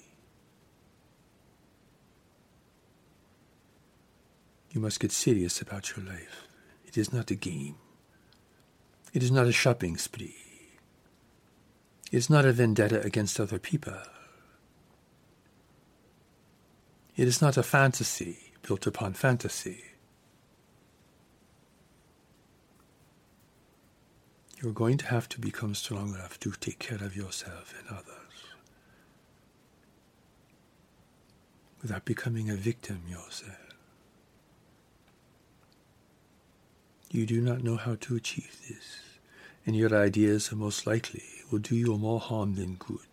You 4.71 4.81
must 4.81 4.99
get 4.99 5.11
serious 5.11 5.61
about 5.61 5.95
your 5.95 6.03
life. 6.03 6.47
It 6.87 6.97
is 6.97 7.13
not 7.13 7.29
a 7.29 7.35
game. 7.35 7.75
It 9.13 9.21
is 9.21 9.31
not 9.31 9.45
a 9.45 9.51
shopping 9.51 9.97
spree. 9.97 10.35
It 12.11 12.17
is 12.17 12.29
not 12.29 12.45
a 12.45 12.51
vendetta 12.51 13.01
against 13.01 13.39
other 13.39 13.59
people. 13.59 13.93
It 17.15 17.27
is 17.27 17.39
not 17.39 17.55
a 17.55 17.61
fantasy 17.61 18.42
built 18.63 18.87
upon 18.87 19.13
fantasy. 19.13 19.83
You're 24.61 24.71
going 24.71 24.97
to 24.99 25.07
have 25.07 25.27
to 25.29 25.41
become 25.41 25.75
strong 25.75 26.15
enough 26.15 26.39
to 26.39 26.51
take 26.51 26.79
care 26.79 27.03
of 27.03 27.15
yourself 27.15 27.73
and 27.79 27.97
others 27.97 28.23
without 31.81 32.05
becoming 32.05 32.49
a 32.49 32.55
victim 32.55 33.01
yourself. 33.07 33.57
You 37.11 37.25
do 37.25 37.41
not 37.41 37.61
know 37.61 37.75
how 37.75 37.95
to 37.95 38.15
achieve 38.15 38.57
this, 38.67 39.19
and 39.65 39.75
your 39.75 39.93
ideas 39.93 40.51
are 40.51 40.55
most 40.55 40.87
likely 40.87 41.23
will 41.51 41.59
do 41.59 41.75
you 41.75 41.95
more 41.97 42.19
harm 42.19 42.55
than 42.55 42.75
good. 42.75 43.05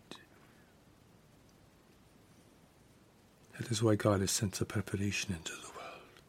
That 3.60 3.70
is 3.70 3.82
why 3.82 3.94
God 3.94 4.22
has 4.22 4.30
sent 4.30 4.58
a 4.62 4.64
preparation 4.64 5.34
into 5.34 5.52
the 5.52 5.68
world, 5.76 6.22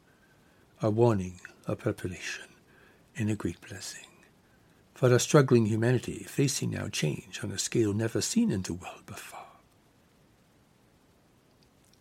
a 0.82 0.90
warning, 0.90 1.40
a 1.66 1.78
preparation, 1.78 2.44
and 3.16 3.32
a 3.32 3.38
great 3.38 3.62
blessing. 3.62 4.06
For 4.94 5.14
a 5.14 5.18
struggling 5.18 5.66
humanity 5.66 6.26
facing 6.28 6.72
now 6.72 6.90
change 6.90 7.40
on 7.42 7.52
a 7.52 7.58
scale 7.58 7.94
never 7.94 8.20
seen 8.20 8.52
in 8.52 8.64
the 8.64 8.74
world 8.74 9.06
before. 9.06 9.40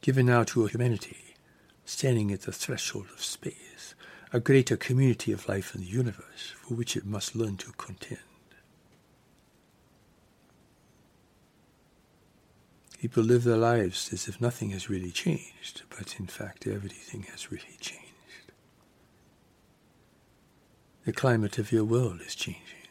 Given 0.01 0.27
now 0.27 0.43
to 0.43 0.65
a 0.65 0.69
humanity 0.69 1.37
standing 1.85 2.33
at 2.33 2.41
the 2.41 2.53
threshold 2.53 3.07
of 3.15 3.23
space, 3.23 3.95
a 4.33 4.41
greater 4.41 4.77
community 4.77 5.31
of 5.31 5.49
life 5.49 5.77
in 5.77 5.83
the 5.83 5.87
universe 5.87 6.55
for 6.57 6.75
which 6.75 6.97
it 6.97 7.07
must 7.07 7.37
learn 7.37 7.57
to 7.59 7.71
contend. 7.79 8.30
People 13.01 13.23
live 13.23 13.45
their 13.45 13.57
lives 13.57 14.13
as 14.13 14.29
if 14.29 14.43
nothing 14.43 14.71
has 14.71 14.91
really 14.91 15.11
changed, 15.11 15.85
but 15.89 16.21
in 16.21 16.27
fact 16.27 16.67
everything 16.67 17.23
has 17.31 17.51
really 17.51 17.79
changed. 17.81 18.53
The 21.07 21.13
climate 21.15 21.57
of 21.57 21.73
your 21.73 21.85
world 21.85 22.21
is 22.21 22.35
changing. 22.35 22.89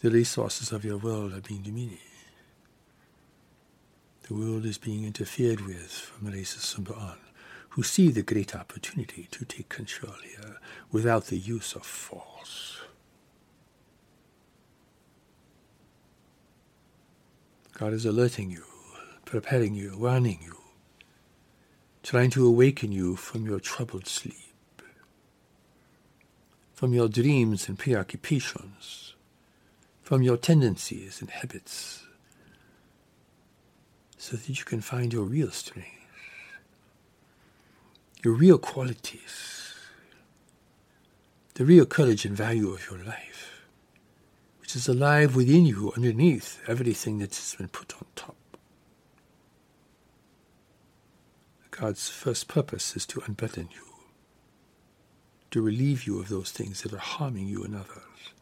The 0.00 0.10
resources 0.10 0.72
of 0.72 0.84
your 0.84 0.98
world 0.98 1.34
are 1.34 1.40
being 1.40 1.62
diminished. 1.62 2.02
The 4.22 4.34
world 4.34 4.64
is 4.64 4.76
being 4.76 5.04
interfered 5.04 5.60
with 5.60 5.92
from 5.92 6.26
and 6.26 6.84
beyond, 6.84 7.20
who 7.70 7.84
see 7.84 8.10
the 8.10 8.22
great 8.22 8.56
opportunity 8.56 9.28
to 9.30 9.44
take 9.44 9.68
control 9.68 10.16
here 10.24 10.56
without 10.90 11.26
the 11.26 11.38
use 11.38 11.76
of 11.76 11.86
force. 11.86 12.77
God 17.78 17.92
is 17.92 18.04
alerting 18.04 18.50
you, 18.50 18.64
preparing 19.24 19.72
you, 19.72 19.96
warning 19.96 20.40
you, 20.42 20.56
trying 22.02 22.28
to 22.30 22.44
awaken 22.44 22.90
you 22.90 23.14
from 23.14 23.46
your 23.46 23.60
troubled 23.60 24.08
sleep, 24.08 24.82
from 26.74 26.92
your 26.92 27.08
dreams 27.08 27.68
and 27.68 27.78
preoccupations, 27.78 29.14
from 30.02 30.22
your 30.22 30.36
tendencies 30.36 31.20
and 31.20 31.30
habits, 31.30 32.02
so 34.16 34.36
that 34.36 34.48
you 34.58 34.64
can 34.64 34.80
find 34.80 35.12
your 35.12 35.22
real 35.24 35.52
strength, 35.52 35.86
your 38.24 38.34
real 38.34 38.58
qualities, 38.58 39.72
the 41.54 41.64
real 41.64 41.86
courage 41.86 42.24
and 42.24 42.36
value 42.36 42.70
of 42.70 42.90
your 42.90 42.98
life, 43.04 43.47
which 44.68 44.76
is 44.76 44.86
alive 44.86 45.34
within 45.34 45.64
you 45.64 45.90
underneath 45.96 46.60
everything 46.68 47.20
that 47.20 47.34
has 47.34 47.54
been 47.54 47.68
put 47.68 47.94
on 47.94 48.04
top. 48.14 48.36
God's 51.70 52.10
first 52.10 52.48
purpose 52.48 52.94
is 52.94 53.06
to 53.06 53.22
unburden 53.24 53.70
you, 53.74 53.86
to 55.52 55.62
relieve 55.62 56.06
you 56.06 56.20
of 56.20 56.28
those 56.28 56.50
things 56.50 56.82
that 56.82 56.92
are 56.92 56.98
harming 56.98 57.48
you 57.48 57.64
and 57.64 57.74
others, 57.74 58.34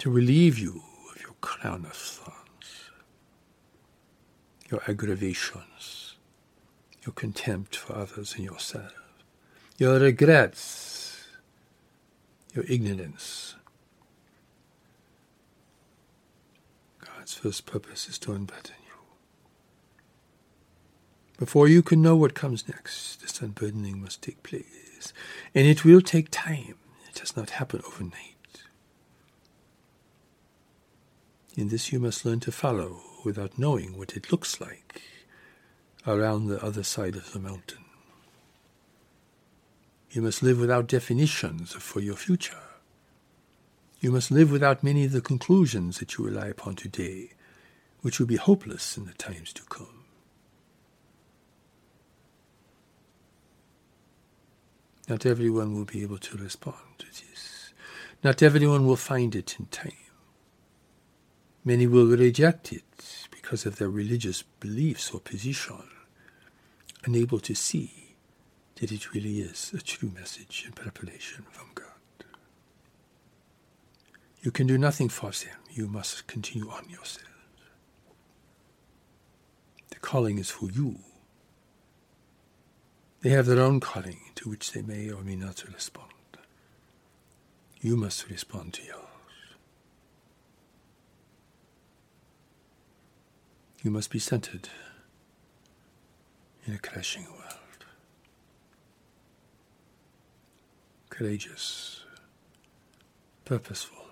to 0.00 0.10
relieve 0.10 0.58
you 0.58 0.82
of 1.14 1.22
your 1.22 1.32
crown 1.40 1.86
of 1.86 1.94
thorns, 1.94 2.90
your 4.70 4.82
aggravations, 4.86 6.16
your 7.02 7.14
contempt 7.14 7.76
for 7.76 7.96
others 7.96 8.34
and 8.34 8.44
yourself, 8.44 8.92
your 9.78 9.98
regrets, 9.98 11.24
your 12.52 12.66
ignorance. 12.68 13.54
God's 17.24 17.34
first 17.36 17.64
purpose 17.64 18.06
is 18.06 18.18
to 18.18 18.32
unburden 18.32 18.74
you. 18.84 18.92
before 21.38 21.68
you 21.68 21.82
can 21.82 22.02
know 22.02 22.14
what 22.14 22.34
comes 22.34 22.68
next, 22.68 23.22
this 23.22 23.40
unburdening 23.40 24.02
must 24.02 24.20
take 24.20 24.42
place. 24.42 25.14
And 25.54 25.66
it 25.66 25.86
will 25.86 26.02
take 26.02 26.28
time. 26.30 26.74
It 27.08 27.14
does 27.14 27.34
not 27.34 27.48
happen 27.48 27.80
overnight. 27.86 28.64
In 31.56 31.68
this 31.68 31.94
you 31.94 31.98
must 31.98 32.26
learn 32.26 32.40
to 32.40 32.52
follow 32.52 33.00
without 33.24 33.58
knowing 33.58 33.96
what 33.96 34.18
it 34.18 34.30
looks 34.30 34.60
like 34.60 35.00
around 36.06 36.48
the 36.48 36.62
other 36.62 36.82
side 36.82 37.16
of 37.16 37.32
the 37.32 37.38
mountain. 37.40 37.86
You 40.10 40.20
must 40.20 40.42
live 40.42 40.60
without 40.60 40.88
definitions 40.88 41.72
for 41.72 42.00
your 42.00 42.16
future. 42.16 42.60
You 44.04 44.12
must 44.12 44.30
live 44.30 44.50
without 44.50 44.84
many 44.84 45.06
of 45.06 45.12
the 45.12 45.22
conclusions 45.22 45.98
that 45.98 46.18
you 46.18 46.26
rely 46.26 46.48
upon 46.48 46.76
today, 46.76 47.30
which 48.02 48.18
will 48.18 48.26
be 48.26 48.36
hopeless 48.36 48.98
in 48.98 49.06
the 49.06 49.14
times 49.14 49.50
to 49.54 49.62
come. 49.62 50.04
Not 55.08 55.24
everyone 55.24 55.74
will 55.74 55.86
be 55.86 56.02
able 56.02 56.18
to 56.18 56.36
respond 56.36 56.98
to 56.98 57.06
this. 57.06 57.72
Not 58.22 58.42
everyone 58.42 58.86
will 58.86 58.96
find 58.96 59.34
it 59.34 59.56
in 59.58 59.68
time. 59.68 59.92
Many 61.64 61.86
will 61.86 62.04
reject 62.04 62.74
it 62.74 63.26
because 63.30 63.64
of 63.64 63.76
their 63.76 63.88
religious 63.88 64.42
beliefs 64.60 65.12
or 65.12 65.20
position, 65.20 65.82
unable 67.06 67.40
to 67.40 67.54
see 67.54 68.16
that 68.74 68.92
it 68.92 69.14
really 69.14 69.38
is 69.40 69.72
a 69.72 69.80
true 69.80 70.12
message 70.14 70.64
and 70.66 70.76
preparation 70.76 71.46
from 71.50 71.68
God. 71.74 71.93
You 74.44 74.50
can 74.50 74.66
do 74.66 74.76
nothing 74.76 75.08
for 75.08 75.30
them. 75.30 75.56
You 75.70 75.88
must 75.88 76.26
continue 76.26 76.68
on 76.68 76.90
yourself. 76.90 77.26
The 79.88 79.96
calling 80.00 80.36
is 80.36 80.50
for 80.50 80.70
you. 80.70 80.96
They 83.22 83.30
have 83.30 83.46
their 83.46 83.60
own 83.60 83.80
calling 83.80 84.18
to 84.34 84.50
which 84.50 84.72
they 84.72 84.82
may 84.82 85.10
or 85.10 85.22
may 85.22 85.34
not 85.34 85.64
respond. 85.72 86.10
You 87.80 87.96
must 87.96 88.28
respond 88.28 88.74
to 88.74 88.82
yours. 88.82 89.00
You 93.82 93.90
must 93.90 94.10
be 94.10 94.18
centered 94.18 94.68
in 96.66 96.74
a 96.74 96.78
crashing 96.78 97.24
world. 97.24 97.86
Courageous, 101.08 102.04
purposeful, 103.46 104.03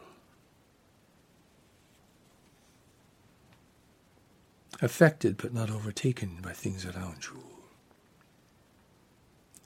affected 4.83 5.37
but 5.39 5.55
not 5.55 5.71
overtaken 5.71 6.39
by 6.43 6.53
things 6.53 6.85
around 6.85 7.25
you 7.25 7.43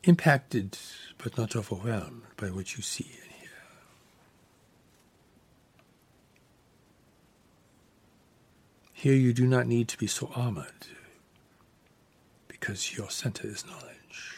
impacted 0.06 0.78
but 1.18 1.36
not 1.36 1.56
overwhelmed 1.56 2.22
by 2.36 2.46
what 2.48 2.76
you 2.76 2.82
see 2.82 3.10
and 3.22 3.32
hear. 3.32 3.50
Here 8.92 9.14
you 9.14 9.32
do 9.32 9.46
not 9.46 9.66
need 9.66 9.88
to 9.88 9.98
be 9.98 10.06
so 10.06 10.30
armored 10.34 10.86
because 12.46 12.96
your 12.96 13.10
center 13.10 13.48
is 13.48 13.66
knowledge. 13.66 14.36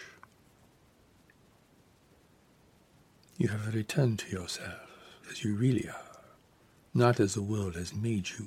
You 3.37 3.49
have 3.49 3.75
returned 3.75 4.19
to 4.21 4.31
yourself 4.31 5.21
as 5.31 5.45
you 5.45 5.55
really 5.55 5.89
are, 5.89 6.23
not 6.95 7.21
as 7.21 7.35
the 7.35 7.43
world 7.43 7.77
has 7.77 7.95
made 7.95 8.31
you. 8.31 8.47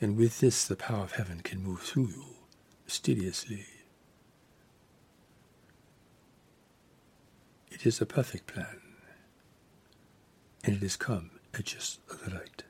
And 0.00 0.16
with 0.16 0.40
this, 0.40 0.66
the 0.66 0.76
power 0.76 1.04
of 1.04 1.12
heaven 1.12 1.40
can 1.40 1.62
move 1.62 1.80
through 1.80 2.08
you 2.08 2.24
mysteriously. 2.84 3.66
It 7.70 7.86
is 7.86 8.00
a 8.00 8.06
perfect 8.06 8.46
plan, 8.46 8.80
and 10.64 10.76
it 10.76 10.82
has 10.82 10.96
come 10.96 11.30
at 11.54 11.64
just 11.64 12.06
the 12.08 12.30
right 12.30 12.62